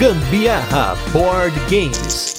Gambiarra 0.00 0.96
Board 1.12 1.54
Games. 1.68 2.34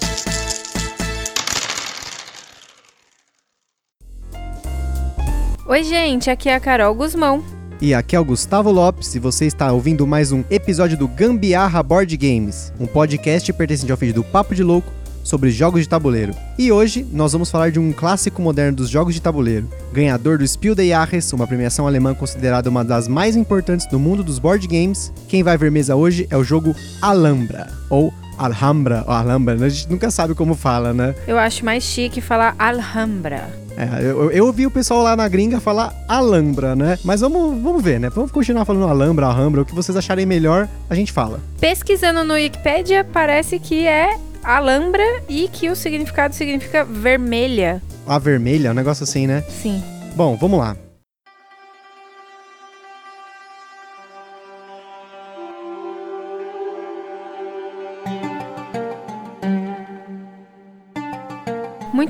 Oi, 5.68 5.84
gente, 5.84 6.32
aqui 6.32 6.50
é 6.50 6.56
a 6.56 6.60
Carol 6.60 6.96
Guzmão. 6.96 7.44
E 7.80 7.94
aqui 7.94 8.16
é 8.16 8.20
o 8.20 8.26
Gustavo 8.26 8.72
Lopes 8.72 9.14
e 9.14 9.20
você 9.20 9.46
está 9.46 9.72
ouvindo 9.72 10.08
mais 10.08 10.32
um 10.32 10.44
episódio 10.50 10.98
do 10.98 11.08
Gambiarra 11.08 11.84
Board 11.84 12.18
Games, 12.18 12.74
um 12.80 12.88
podcast 12.88 13.54
pertencente 13.54 13.92
ao 13.92 13.98
feed 14.00 14.14
do 14.14 14.24
Papo 14.24 14.56
de 14.56 14.64
Louco 14.64 14.92
sobre 15.24 15.52
jogos 15.52 15.82
de 15.82 15.90
tabuleiro. 15.90 16.34
E 16.58 16.72
hoje 16.72 17.06
nós 17.12 17.34
vamos 17.34 17.52
falar 17.52 17.72
de 17.72 17.80
um 17.80 17.92
clássico 17.92 18.42
moderno 18.42 18.78
dos 18.78 18.90
jogos 18.90 19.14
de 19.14 19.22
tabuleiro, 19.22 19.68
ganhador 19.94 20.38
do 20.38 20.48
Spiel 20.48 20.76
des 20.76 20.90
Jahres, 20.90 21.32
uma 21.34 21.48
premiação 21.48 21.88
alemã 21.88 22.14
considerada 22.14 22.70
uma 22.70 22.84
das 22.84 23.08
mais 23.08 23.36
importantes 23.36 23.86
do 23.86 24.00
mundo 24.00 24.24
dos 24.24 24.40
board 24.40 24.68
games. 24.68 25.12
Quem 25.28 25.44
vai 25.44 25.58
ver 25.58 25.72
mesa 25.72 25.96
hoje 25.96 26.28
é 26.30 26.38
o 26.38 26.44
jogo 26.44 26.76
Alhambra, 27.02 27.70
ou 27.90 28.14
Alhambra, 28.38 29.04
ou 29.08 29.14
Alhambra, 29.14 29.54
a 29.54 29.70
gente 29.70 29.90
nunca 29.90 30.10
sabe 30.10 30.34
como 30.34 30.56
fala, 30.56 30.94
né? 30.94 31.14
Eu 31.28 31.38
acho 31.38 31.64
mais 31.64 31.84
chique 31.84 32.20
falar 32.22 32.56
Alhambra. 32.58 33.62
É, 33.78 34.04
eu, 34.04 34.32
eu 34.32 34.46
ouvi 34.46 34.66
o 34.66 34.72
pessoal 34.72 35.02
lá 35.02 35.16
na 35.16 35.28
gringa 35.28 35.60
falar 35.60 35.94
Alhambra, 36.08 36.76
né? 36.76 36.98
Mas 37.04 37.22
vamos, 37.22 37.62
vamos 37.62 37.82
ver, 37.82 38.00
né? 38.00 38.10
Vamos 38.10 38.32
continuar 38.32 38.66
falando 38.66 38.88
Alhambra, 38.88 39.28
Alhambra, 39.28 39.62
o 39.62 39.66
que 39.66 39.76
vocês 39.76 39.96
acharem 39.96 40.26
melhor, 40.26 40.68
a 40.90 40.96
gente 40.96 41.12
fala. 41.12 41.40
Pesquisando 41.60 42.24
no 42.24 42.34
Wikipedia, 42.34 43.04
parece 43.04 43.60
que 43.60 43.88
é 43.88 44.18
Alhambra 44.44 45.04
e 45.30 45.48
que 45.48 45.70
o 45.70 45.76
significado 45.76 46.34
significa 46.36 46.84
vermelha. 46.84 47.82
A 48.08 48.18
vermelha, 48.18 48.72
um 48.72 48.74
negócio 48.74 49.04
assim, 49.04 49.28
né? 49.28 49.44
Sim. 49.50 49.84
Bom, 50.16 50.36
vamos 50.36 50.60
lá. 50.60 50.76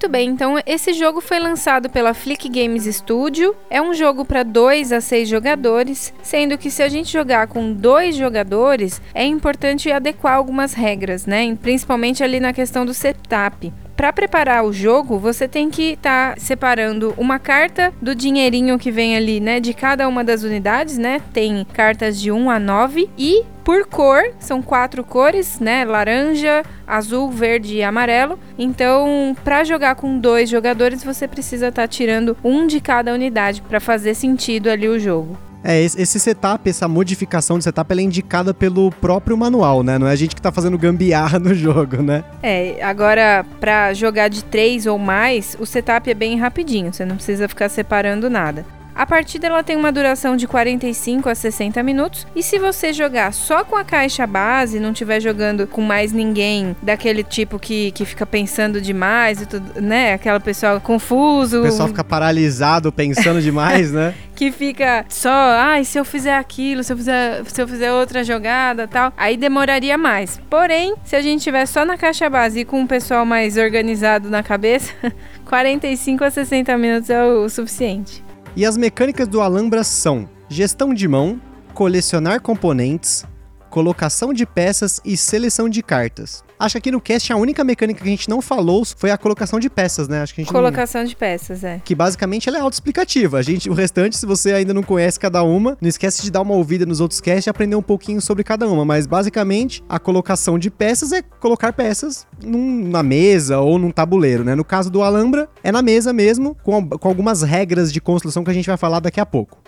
Muito 0.01 0.13
bem, 0.13 0.29
então 0.29 0.55
esse 0.65 0.93
jogo 0.93 1.21
foi 1.21 1.37
lançado 1.37 1.87
pela 1.87 2.15
Flick 2.15 2.49
Games 2.49 2.85
Studio. 2.85 3.55
É 3.69 3.79
um 3.79 3.93
jogo 3.93 4.25
para 4.25 4.41
2 4.41 4.91
a 4.91 4.99
6 4.99 5.29
jogadores, 5.29 6.11
sendo 6.23 6.57
que 6.57 6.71
se 6.71 6.81
a 6.81 6.89
gente 6.89 7.13
jogar 7.13 7.45
com 7.45 7.71
dois 7.71 8.15
jogadores, 8.15 8.99
é 9.13 9.23
importante 9.23 9.91
adequar 9.91 10.33
algumas 10.33 10.73
regras, 10.73 11.27
né? 11.27 11.55
Principalmente 11.61 12.23
ali 12.23 12.39
na 12.39 12.51
questão 12.51 12.83
do 12.83 12.95
setup. 12.95 13.71
Para 14.01 14.11
preparar 14.11 14.65
o 14.65 14.73
jogo, 14.73 15.19
você 15.19 15.47
tem 15.47 15.69
que 15.69 15.91
estar 15.91 16.33
tá 16.33 16.39
separando 16.39 17.13
uma 17.19 17.37
carta 17.37 17.93
do 18.01 18.15
dinheirinho 18.15 18.79
que 18.79 18.89
vem 18.89 19.15
ali, 19.15 19.39
né, 19.39 19.59
de 19.59 19.75
cada 19.75 20.07
uma 20.07 20.23
das 20.23 20.41
unidades, 20.41 20.97
né? 20.97 21.21
Tem 21.31 21.63
cartas 21.71 22.19
de 22.19 22.31
1 22.31 22.49
a 22.49 22.59
9 22.59 23.07
e 23.15 23.43
por 23.63 23.85
cor, 23.85 24.23
são 24.39 24.59
quatro 24.59 25.03
cores, 25.03 25.59
né? 25.59 25.85
Laranja, 25.85 26.63
azul, 26.87 27.29
verde 27.29 27.75
e 27.75 27.83
amarelo. 27.83 28.39
Então, 28.57 29.37
para 29.43 29.63
jogar 29.63 29.93
com 29.93 30.17
dois 30.17 30.49
jogadores, 30.49 31.03
você 31.03 31.27
precisa 31.27 31.67
estar 31.67 31.83
tá 31.83 31.87
tirando 31.87 32.35
um 32.43 32.65
de 32.65 32.81
cada 32.81 33.13
unidade 33.13 33.61
para 33.61 33.79
fazer 33.79 34.15
sentido 34.15 34.67
ali 34.67 34.87
o 34.87 34.97
jogo. 34.97 35.37
É, 35.63 35.81
esse 35.81 36.19
setup, 36.19 36.69
essa 36.69 36.87
modificação 36.87 37.57
de 37.57 37.63
setup, 37.63 37.91
ela 37.91 38.01
é 38.01 38.03
indicada 38.03 38.53
pelo 38.53 38.91
próprio 38.91 39.37
manual, 39.37 39.83
né? 39.83 39.97
Não 39.97 40.07
é 40.07 40.11
a 40.11 40.15
gente 40.15 40.35
que 40.35 40.41
tá 40.41 40.51
fazendo 40.51 40.77
gambiarra 40.77 41.39
no 41.39 41.53
jogo, 41.53 42.01
né? 42.01 42.23
É, 42.41 42.83
agora, 42.83 43.45
para 43.59 43.93
jogar 43.93 44.27
de 44.27 44.43
três 44.43 44.85
ou 44.85 44.97
mais, 44.97 45.55
o 45.59 45.65
setup 45.65 46.09
é 46.09 46.13
bem 46.13 46.37
rapidinho, 46.37 46.91
você 46.91 47.05
não 47.05 47.15
precisa 47.15 47.47
ficar 47.47 47.69
separando 47.69 48.29
nada. 48.29 48.65
A 48.93 49.05
partida 49.05 49.47
ela 49.47 49.63
tem 49.63 49.75
uma 49.75 49.91
duração 49.91 50.35
de 50.35 50.47
45 50.47 51.29
a 51.29 51.35
60 51.35 51.81
minutos 51.83 52.27
e 52.35 52.43
se 52.43 52.59
você 52.59 52.93
jogar 52.93 53.33
só 53.33 53.63
com 53.63 53.75
a 53.75 53.83
caixa 53.83 54.27
base, 54.27 54.79
não 54.79 54.91
estiver 54.91 55.19
jogando 55.19 55.65
com 55.65 55.81
mais 55.81 56.11
ninguém 56.11 56.75
daquele 56.81 57.23
tipo 57.23 57.57
que, 57.57 57.91
que 57.91 58.05
fica 58.05 58.25
pensando 58.25 58.81
demais 58.81 59.41
e 59.41 59.45
tudo, 59.45 59.81
né? 59.81 60.13
Aquela 60.13 60.39
pessoa 60.39 60.79
confuso. 60.79 61.59
O 61.59 61.63
pessoal 61.63 61.87
fica 61.87 62.03
paralisado 62.03 62.91
pensando 62.91 63.39
demais, 63.41 63.91
né? 63.91 64.13
que 64.41 64.51
fica 64.51 65.05
só, 65.07 65.29
ai, 65.29 65.83
se 65.83 65.99
eu 65.99 66.03
fizer 66.03 66.35
aquilo, 66.35 66.83
se 66.83 66.91
eu 66.91 66.97
fizer, 66.97 67.43
se 67.45 67.61
eu 67.61 67.67
fizer 67.67 67.93
outra 67.93 68.23
jogada, 68.23 68.87
tal, 68.87 69.13
aí 69.15 69.37
demoraria 69.37 69.99
mais. 69.99 70.41
Porém, 70.49 70.95
se 71.03 71.15
a 71.15 71.21
gente 71.21 71.43
tiver 71.43 71.67
só 71.67 71.85
na 71.85 71.95
caixa 71.95 72.27
base 72.27 72.61
e 72.61 72.65
com 72.65 72.79
um 72.79 72.87
pessoal 72.87 73.23
mais 73.23 73.55
organizado 73.55 74.31
na 74.31 74.41
cabeça, 74.41 74.91
45 75.45 76.23
a 76.23 76.31
60 76.31 76.75
minutos 76.75 77.11
é 77.11 77.23
o 77.23 77.47
suficiente. 77.49 78.23
E 78.55 78.65
as 78.65 78.75
mecânicas 78.75 79.27
do 79.27 79.39
Alhambra 79.39 79.83
são 79.83 80.29
gestão 80.49 80.93
de 80.93 81.07
mão, 81.07 81.39
colecionar 81.73 82.41
componentes, 82.41 83.25
colocação 83.71 84.33
de 84.33 84.45
peças 84.45 84.99
e 85.03 85.15
seleção 85.15 85.69
de 85.69 85.81
cartas. 85.81 86.43
Acho 86.59 86.73
que 86.73 86.77
aqui 86.77 86.91
no 86.91 87.01
cast 87.01 87.33
a 87.33 87.37
única 87.37 87.63
mecânica 87.63 88.03
que 88.03 88.07
a 88.07 88.11
gente 88.11 88.29
não 88.29 88.39
falou 88.39 88.83
foi 88.85 89.09
a 89.09 89.17
colocação 89.17 89.59
de 89.59 89.67
peças, 89.67 90.07
né? 90.07 90.21
Acho 90.21 90.35
que 90.35 90.41
a 90.41 90.43
gente 90.43 90.53
Colocação 90.53 91.01
não... 91.01 91.07
de 91.07 91.15
peças, 91.15 91.63
é. 91.63 91.81
Que 91.83 91.95
basicamente 91.95 92.47
ela 92.47 92.59
é 92.59 92.61
autoexplicativa. 92.61 93.39
A 93.39 93.41
gente, 93.41 93.67
o 93.67 93.73
restante, 93.73 94.15
se 94.15 94.25
você 94.27 94.53
ainda 94.53 94.71
não 94.71 94.83
conhece 94.83 95.19
cada 95.19 95.41
uma, 95.41 95.75
não 95.81 95.89
esquece 95.89 96.21
de 96.21 96.29
dar 96.29 96.41
uma 96.41 96.53
ouvida 96.53 96.85
nos 96.85 96.99
outros 96.99 97.19
casts 97.19 97.47
e 97.47 97.49
aprender 97.49 97.75
um 97.75 97.81
pouquinho 97.81 98.21
sobre 98.21 98.43
cada 98.43 98.67
uma. 98.67 98.85
Mas 98.85 99.07
basicamente 99.07 99.83
a 99.89 99.97
colocação 99.97 100.59
de 100.59 100.69
peças 100.69 101.11
é 101.11 101.23
colocar 101.23 101.73
peças 101.73 102.27
num, 102.43 102.89
na 102.89 103.01
mesa 103.01 103.59
ou 103.59 103.79
num 103.79 103.89
tabuleiro, 103.89 104.43
né? 104.43 104.53
No 104.53 104.65
caso 104.65 104.91
do 104.91 105.01
Alhambra, 105.01 105.49
é 105.63 105.71
na 105.71 105.81
mesa 105.81 106.13
mesmo, 106.13 106.55
com, 106.61 106.89
com 106.89 107.07
algumas 107.07 107.41
regras 107.41 107.91
de 107.91 108.01
construção 108.01 108.43
que 108.43 108.51
a 108.51 108.53
gente 108.53 108.67
vai 108.67 108.77
falar 108.77 108.99
daqui 108.99 109.19
a 109.19 109.25
pouco. 109.25 109.60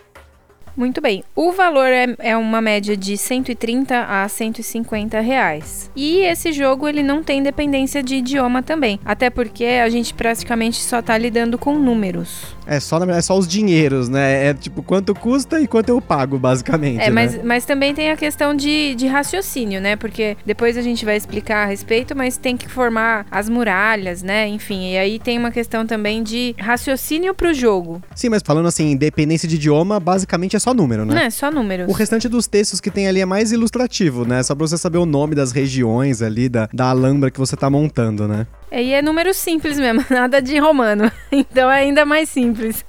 Muito 0.76 1.00
bem. 1.00 1.22
O 1.34 1.52
valor 1.52 1.86
é, 1.86 2.14
é, 2.18 2.36
uma 2.36 2.60
média 2.60 2.96
de 2.96 3.16
130 3.16 4.06
a 4.08 4.28
150 4.28 5.20
reais. 5.20 5.90
E 5.94 6.18
esse 6.18 6.52
jogo 6.52 6.88
ele 6.88 7.02
não 7.02 7.22
tem 7.22 7.42
dependência 7.42 8.02
de 8.02 8.16
idioma 8.16 8.62
também. 8.62 8.98
Até 9.04 9.30
porque 9.30 9.64
a 9.64 9.88
gente 9.88 10.12
praticamente 10.14 10.82
só 10.82 11.00
tá 11.00 11.16
lidando 11.16 11.56
com 11.56 11.78
números. 11.78 12.54
É 12.66 12.80
só, 12.80 13.02
é 13.04 13.22
só 13.22 13.38
os 13.38 13.46
dinheiros, 13.46 14.08
né? 14.08 14.48
É 14.48 14.54
tipo 14.54 14.82
quanto 14.82 15.14
custa 15.14 15.60
e 15.60 15.66
quanto 15.66 15.90
eu 15.90 16.00
pago, 16.00 16.38
basicamente. 16.38 17.00
É, 17.00 17.06
né? 17.06 17.10
mas, 17.10 17.42
mas 17.42 17.64
também 17.64 17.94
tem 17.94 18.10
a 18.10 18.16
questão 18.16 18.54
de, 18.54 18.94
de 18.94 19.06
raciocínio, 19.06 19.80
né? 19.80 19.96
Porque 19.96 20.36
depois 20.44 20.76
a 20.76 20.82
gente 20.82 21.04
vai 21.04 21.16
explicar 21.16 21.64
a 21.64 21.66
respeito, 21.66 22.16
mas 22.16 22.36
tem 22.36 22.56
que 22.56 22.68
formar 22.68 23.26
as 23.30 23.48
muralhas, 23.48 24.22
né? 24.22 24.48
Enfim, 24.48 24.92
e 24.92 24.98
aí 24.98 25.18
tem 25.18 25.38
uma 25.38 25.50
questão 25.50 25.86
também 25.86 26.22
de 26.22 26.54
raciocínio 26.58 27.34
pro 27.34 27.52
jogo. 27.52 28.02
Sim, 28.14 28.30
mas 28.30 28.42
falando 28.44 28.66
assim, 28.66 28.90
independência 28.90 29.48
de 29.48 29.56
idioma, 29.56 30.00
basicamente 30.00 30.56
é 30.56 30.58
só 30.64 30.72
número, 30.72 31.04
né? 31.04 31.14
Não, 31.14 31.20
é 31.20 31.28
só 31.28 31.50
números. 31.50 31.86
O 31.90 31.92
restante 31.92 32.26
dos 32.26 32.46
textos 32.46 32.80
que 32.80 32.90
tem 32.90 33.06
ali 33.06 33.20
é 33.20 33.26
mais 33.26 33.52
ilustrativo, 33.52 34.24
né? 34.24 34.42
Só 34.42 34.54
pra 34.54 34.66
você 34.66 34.78
saber 34.78 34.96
o 34.96 35.04
nome 35.04 35.34
das 35.34 35.52
regiões 35.52 36.22
ali, 36.22 36.48
da, 36.48 36.70
da 36.72 36.88
alhambra 36.88 37.30
que 37.30 37.38
você 37.38 37.54
tá 37.54 37.68
montando, 37.68 38.26
né? 38.26 38.46
É, 38.70 38.82
e 38.82 38.94
é 38.94 39.02
número 39.02 39.34
simples 39.34 39.78
mesmo, 39.78 40.02
nada 40.08 40.40
de 40.40 40.58
romano. 40.58 41.12
Então 41.30 41.70
é 41.70 41.80
ainda 41.80 42.06
mais 42.06 42.28
simples. 42.28 42.84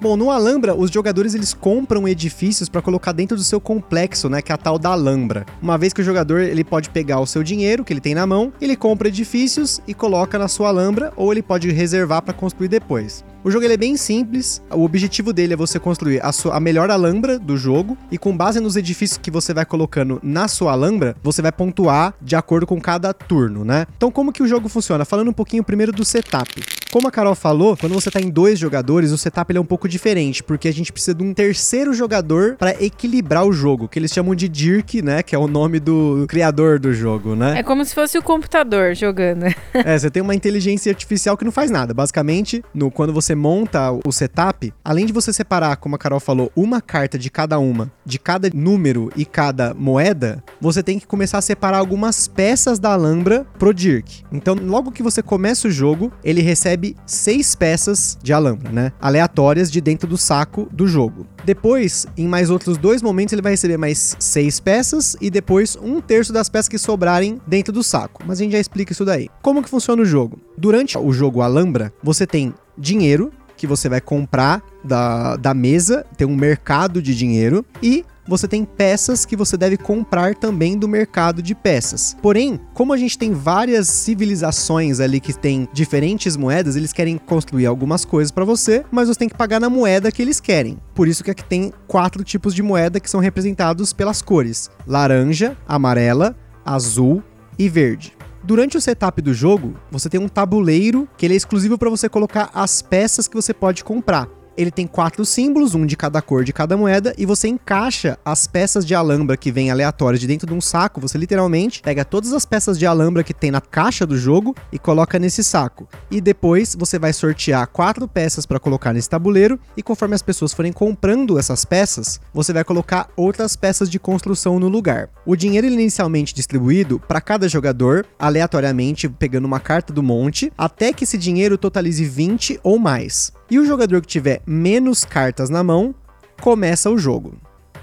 Bom, 0.00 0.16
no 0.16 0.30
Alhambra, 0.30 0.76
os 0.76 0.92
jogadores 0.92 1.34
eles 1.34 1.52
compram 1.52 2.06
edifícios 2.06 2.68
para 2.68 2.80
colocar 2.80 3.10
dentro 3.10 3.36
do 3.36 3.42
seu 3.42 3.60
complexo, 3.60 4.28
né, 4.28 4.40
que 4.40 4.52
é 4.52 4.54
a 4.54 4.58
tal 4.58 4.78
da 4.78 4.90
Alhambra. 4.90 5.44
Uma 5.60 5.76
vez 5.76 5.92
que 5.92 6.00
o 6.00 6.04
jogador 6.04 6.40
ele 6.40 6.62
pode 6.62 6.88
pegar 6.88 7.18
o 7.18 7.26
seu 7.26 7.42
dinheiro 7.42 7.84
que 7.84 7.92
ele 7.92 8.00
tem 8.00 8.14
na 8.14 8.24
mão, 8.24 8.52
ele 8.60 8.76
compra 8.76 9.08
edifícios 9.08 9.80
e 9.88 9.94
coloca 9.94 10.38
na 10.38 10.46
sua 10.46 10.68
Alhambra, 10.68 11.12
ou 11.16 11.32
ele 11.32 11.42
pode 11.42 11.68
reservar 11.72 12.22
para 12.22 12.32
construir 12.32 12.68
depois. 12.68 13.24
O 13.48 13.50
jogo 13.50 13.64
ele 13.64 13.72
é 13.72 13.78
bem 13.78 13.96
simples. 13.96 14.60
O 14.70 14.84
objetivo 14.84 15.32
dele 15.32 15.54
é 15.54 15.56
você 15.56 15.80
construir 15.80 16.22
a, 16.22 16.32
sua, 16.32 16.54
a 16.54 16.60
melhor 16.60 16.90
alhambra 16.90 17.38
do 17.38 17.56
jogo 17.56 17.96
e 18.10 18.18
com 18.18 18.36
base 18.36 18.60
nos 18.60 18.76
edifícios 18.76 19.16
que 19.16 19.30
você 19.30 19.54
vai 19.54 19.64
colocando 19.64 20.20
na 20.22 20.46
sua 20.48 20.72
alhambra, 20.72 21.16
você 21.22 21.40
vai 21.40 21.50
pontuar 21.50 22.12
de 22.20 22.36
acordo 22.36 22.66
com 22.66 22.78
cada 22.78 23.10
turno, 23.14 23.64
né? 23.64 23.86
Então 23.96 24.10
como 24.10 24.34
que 24.34 24.42
o 24.42 24.46
jogo 24.46 24.68
funciona? 24.68 25.02
Falando 25.06 25.28
um 25.28 25.32
pouquinho 25.32 25.64
primeiro 25.64 25.92
do 25.92 26.04
setup. 26.04 26.62
Como 26.90 27.06
a 27.06 27.10
Carol 27.10 27.34
falou, 27.34 27.76
quando 27.76 27.92
você 27.92 28.10
tá 28.10 28.18
em 28.18 28.30
dois 28.30 28.58
jogadores, 28.58 29.12
o 29.12 29.18
setup 29.18 29.50
ele 29.50 29.58
é 29.58 29.60
um 29.60 29.64
pouco 29.64 29.88
diferente, 29.88 30.42
porque 30.42 30.68
a 30.68 30.72
gente 30.72 30.90
precisa 30.90 31.14
de 31.14 31.22
um 31.22 31.34
terceiro 31.34 31.92
jogador 31.92 32.56
para 32.56 32.82
equilibrar 32.82 33.46
o 33.46 33.52
jogo, 33.52 33.88
que 33.88 33.98
eles 33.98 34.10
chamam 34.10 34.34
de 34.34 34.48
Dirk, 34.48 35.02
né? 35.02 35.22
Que 35.22 35.34
é 35.34 35.38
o 35.38 35.46
nome 35.46 35.80
do 35.80 36.24
criador 36.28 36.78
do 36.78 36.92
jogo, 36.92 37.34
né? 37.34 37.58
É 37.58 37.62
como 37.62 37.84
se 37.84 37.94
fosse 37.94 38.16
o 38.16 38.22
computador 38.22 38.94
jogando. 38.94 39.44
é, 39.72 39.98
você 39.98 40.10
tem 40.10 40.22
uma 40.22 40.34
inteligência 40.34 40.90
artificial 40.90 41.36
que 41.36 41.44
não 41.44 41.52
faz 41.52 41.70
nada. 41.70 41.92
Basicamente, 41.92 42.62
no, 42.74 42.90
quando 42.90 43.12
você 43.12 43.34
monta 43.38 43.90
o 44.06 44.12
setup, 44.12 44.72
além 44.84 45.06
de 45.06 45.12
você 45.12 45.32
separar, 45.32 45.76
como 45.76 45.94
a 45.94 45.98
Carol 45.98 46.20
falou, 46.20 46.52
uma 46.54 46.82
carta 46.82 47.18
de 47.18 47.30
cada 47.30 47.58
uma, 47.58 47.90
de 48.04 48.18
cada 48.18 48.50
número 48.52 49.10
e 49.16 49.24
cada 49.24 49.72
moeda, 49.72 50.44
você 50.60 50.82
tem 50.82 50.98
que 50.98 51.06
começar 51.06 51.38
a 51.38 51.42
separar 51.42 51.78
algumas 51.78 52.28
peças 52.28 52.78
da 52.78 52.92
Alhambra 52.92 53.46
pro 53.58 53.72
Dirk. 53.72 54.24
Então, 54.32 54.54
logo 54.54 54.92
que 54.92 55.02
você 55.02 55.22
começa 55.22 55.68
o 55.68 55.70
jogo, 55.70 56.12
ele 56.22 56.42
recebe 56.42 56.96
seis 57.06 57.54
peças 57.54 58.18
de 58.22 58.32
Alhambra, 58.32 58.70
né? 58.70 58.92
Aleatórias 59.00 59.70
de 59.70 59.80
dentro 59.80 60.08
do 60.08 60.18
saco 60.18 60.68
do 60.72 60.86
jogo. 60.86 61.26
Depois, 61.44 62.06
em 62.16 62.26
mais 62.26 62.50
outros 62.50 62.76
dois 62.76 63.00
momentos, 63.00 63.32
ele 63.32 63.42
vai 63.42 63.52
receber 63.52 63.78
mais 63.78 64.16
seis 64.18 64.60
peças 64.60 65.16
e 65.20 65.30
depois 65.30 65.76
um 65.80 66.00
terço 66.00 66.32
das 66.32 66.48
peças 66.48 66.68
que 66.68 66.78
sobrarem 66.78 67.40
dentro 67.46 67.72
do 67.72 67.82
saco. 67.82 68.22
Mas 68.26 68.38
a 68.38 68.42
gente 68.42 68.52
já 68.52 68.58
explica 68.58 68.92
isso 68.92 69.04
daí. 69.04 69.28
Como 69.40 69.62
que 69.62 69.70
funciona 69.70 70.02
o 70.02 70.04
jogo? 70.04 70.38
Durante 70.56 70.98
o 70.98 71.12
jogo 71.12 71.40
Alhambra, 71.40 71.92
você 72.02 72.26
tem 72.26 72.52
dinheiro 72.78 73.32
que 73.56 73.66
você 73.66 73.88
vai 73.88 74.00
comprar 74.00 74.62
da, 74.84 75.36
da 75.36 75.52
mesa, 75.52 76.06
tem 76.16 76.26
um 76.26 76.36
mercado 76.36 77.02
de 77.02 77.14
dinheiro, 77.14 77.66
e 77.82 78.04
você 78.28 78.46
tem 78.46 78.62
peças 78.62 79.24
que 79.24 79.34
você 79.34 79.56
deve 79.56 79.78
comprar 79.78 80.34
também 80.34 80.78
do 80.78 80.86
mercado 80.86 81.42
de 81.42 81.54
peças. 81.54 82.14
Porém, 82.22 82.60
como 82.74 82.92
a 82.92 82.96
gente 82.96 83.18
tem 83.18 83.32
várias 83.32 83.88
civilizações 83.88 85.00
ali 85.00 85.18
que 85.18 85.32
têm 85.32 85.66
diferentes 85.72 86.36
moedas, 86.36 86.76
eles 86.76 86.92
querem 86.92 87.16
construir 87.16 87.64
algumas 87.64 88.04
coisas 88.04 88.30
para 88.30 88.44
você, 88.44 88.84
mas 88.90 89.08
você 89.08 89.18
tem 89.18 89.28
que 89.28 89.36
pagar 89.36 89.58
na 89.58 89.70
moeda 89.70 90.12
que 90.12 90.20
eles 90.20 90.40
querem. 90.40 90.78
Por 90.94 91.08
isso 91.08 91.24
que 91.24 91.30
aqui 91.30 91.42
tem 91.42 91.72
quatro 91.86 92.22
tipos 92.22 92.54
de 92.54 92.62
moeda 92.62 93.00
que 93.00 93.10
são 93.10 93.18
representados 93.18 93.94
pelas 93.94 94.20
cores: 94.20 94.70
laranja, 94.86 95.56
amarela, 95.66 96.36
azul 96.64 97.22
e 97.58 97.68
verde. 97.68 98.17
Durante 98.42 98.76
o 98.76 98.80
setup 98.80 99.20
do 99.20 99.34
jogo, 99.34 99.74
você 99.90 100.08
tem 100.08 100.20
um 100.20 100.28
tabuleiro 100.28 101.08
que 101.16 101.26
ele 101.26 101.34
é 101.34 101.36
exclusivo 101.36 101.76
para 101.76 101.90
você 101.90 102.08
colocar 102.08 102.50
as 102.54 102.80
peças 102.80 103.26
que 103.26 103.34
você 103.34 103.52
pode 103.52 103.82
comprar 103.82 104.28
ele 104.58 104.72
tem 104.72 104.88
quatro 104.88 105.24
símbolos, 105.24 105.76
um 105.76 105.86
de 105.86 105.96
cada 105.96 106.20
cor 106.20 106.42
de 106.42 106.52
cada 106.52 106.76
moeda, 106.76 107.14
e 107.16 107.24
você 107.24 107.46
encaixa 107.46 108.18
as 108.24 108.44
peças 108.48 108.84
de 108.84 108.92
alambra 108.92 109.36
que 109.36 109.52
vem 109.52 109.70
aleatórias 109.70 110.20
de 110.20 110.26
dentro 110.26 110.48
de 110.48 110.52
um 110.52 110.60
saco. 110.60 111.00
Você 111.00 111.16
literalmente 111.16 111.80
pega 111.80 112.04
todas 112.04 112.32
as 112.32 112.44
peças 112.44 112.76
de 112.76 112.84
alambra 112.84 113.22
que 113.22 113.32
tem 113.32 113.52
na 113.52 113.60
caixa 113.60 114.04
do 114.04 114.18
jogo 114.18 114.56
e 114.72 114.78
coloca 114.78 115.16
nesse 115.16 115.44
saco. 115.44 115.88
E 116.10 116.20
depois 116.20 116.74
você 116.76 116.98
vai 116.98 117.12
sortear 117.12 117.68
quatro 117.68 118.08
peças 118.08 118.44
para 118.44 118.58
colocar 118.58 118.92
nesse 118.92 119.08
tabuleiro, 119.08 119.60
e 119.76 119.82
conforme 119.82 120.16
as 120.16 120.22
pessoas 120.22 120.52
forem 120.52 120.72
comprando 120.72 121.38
essas 121.38 121.64
peças, 121.64 122.20
você 122.34 122.52
vai 122.52 122.64
colocar 122.64 123.08
outras 123.16 123.54
peças 123.54 123.88
de 123.88 124.00
construção 124.00 124.58
no 124.58 124.66
lugar. 124.66 125.08
O 125.24 125.36
dinheiro 125.36 125.68
inicialmente 125.68 126.34
distribuído 126.34 126.98
para 126.98 127.20
cada 127.20 127.48
jogador, 127.48 128.04
aleatoriamente 128.18 129.08
pegando 129.08 129.44
uma 129.44 129.60
carta 129.60 129.92
do 129.92 130.02
monte, 130.02 130.52
até 130.58 130.92
que 130.92 131.04
esse 131.04 131.16
dinheiro 131.16 131.56
totalize 131.56 132.04
20 132.04 132.58
ou 132.64 132.76
mais. 132.76 133.37
E 133.50 133.58
o 133.58 133.64
jogador 133.64 134.00
que 134.02 134.06
tiver 134.06 134.42
menos 134.46 135.04
cartas 135.04 135.48
na 135.48 135.64
mão 135.64 135.94
começa 136.40 136.90
o 136.90 136.98
jogo. 136.98 137.34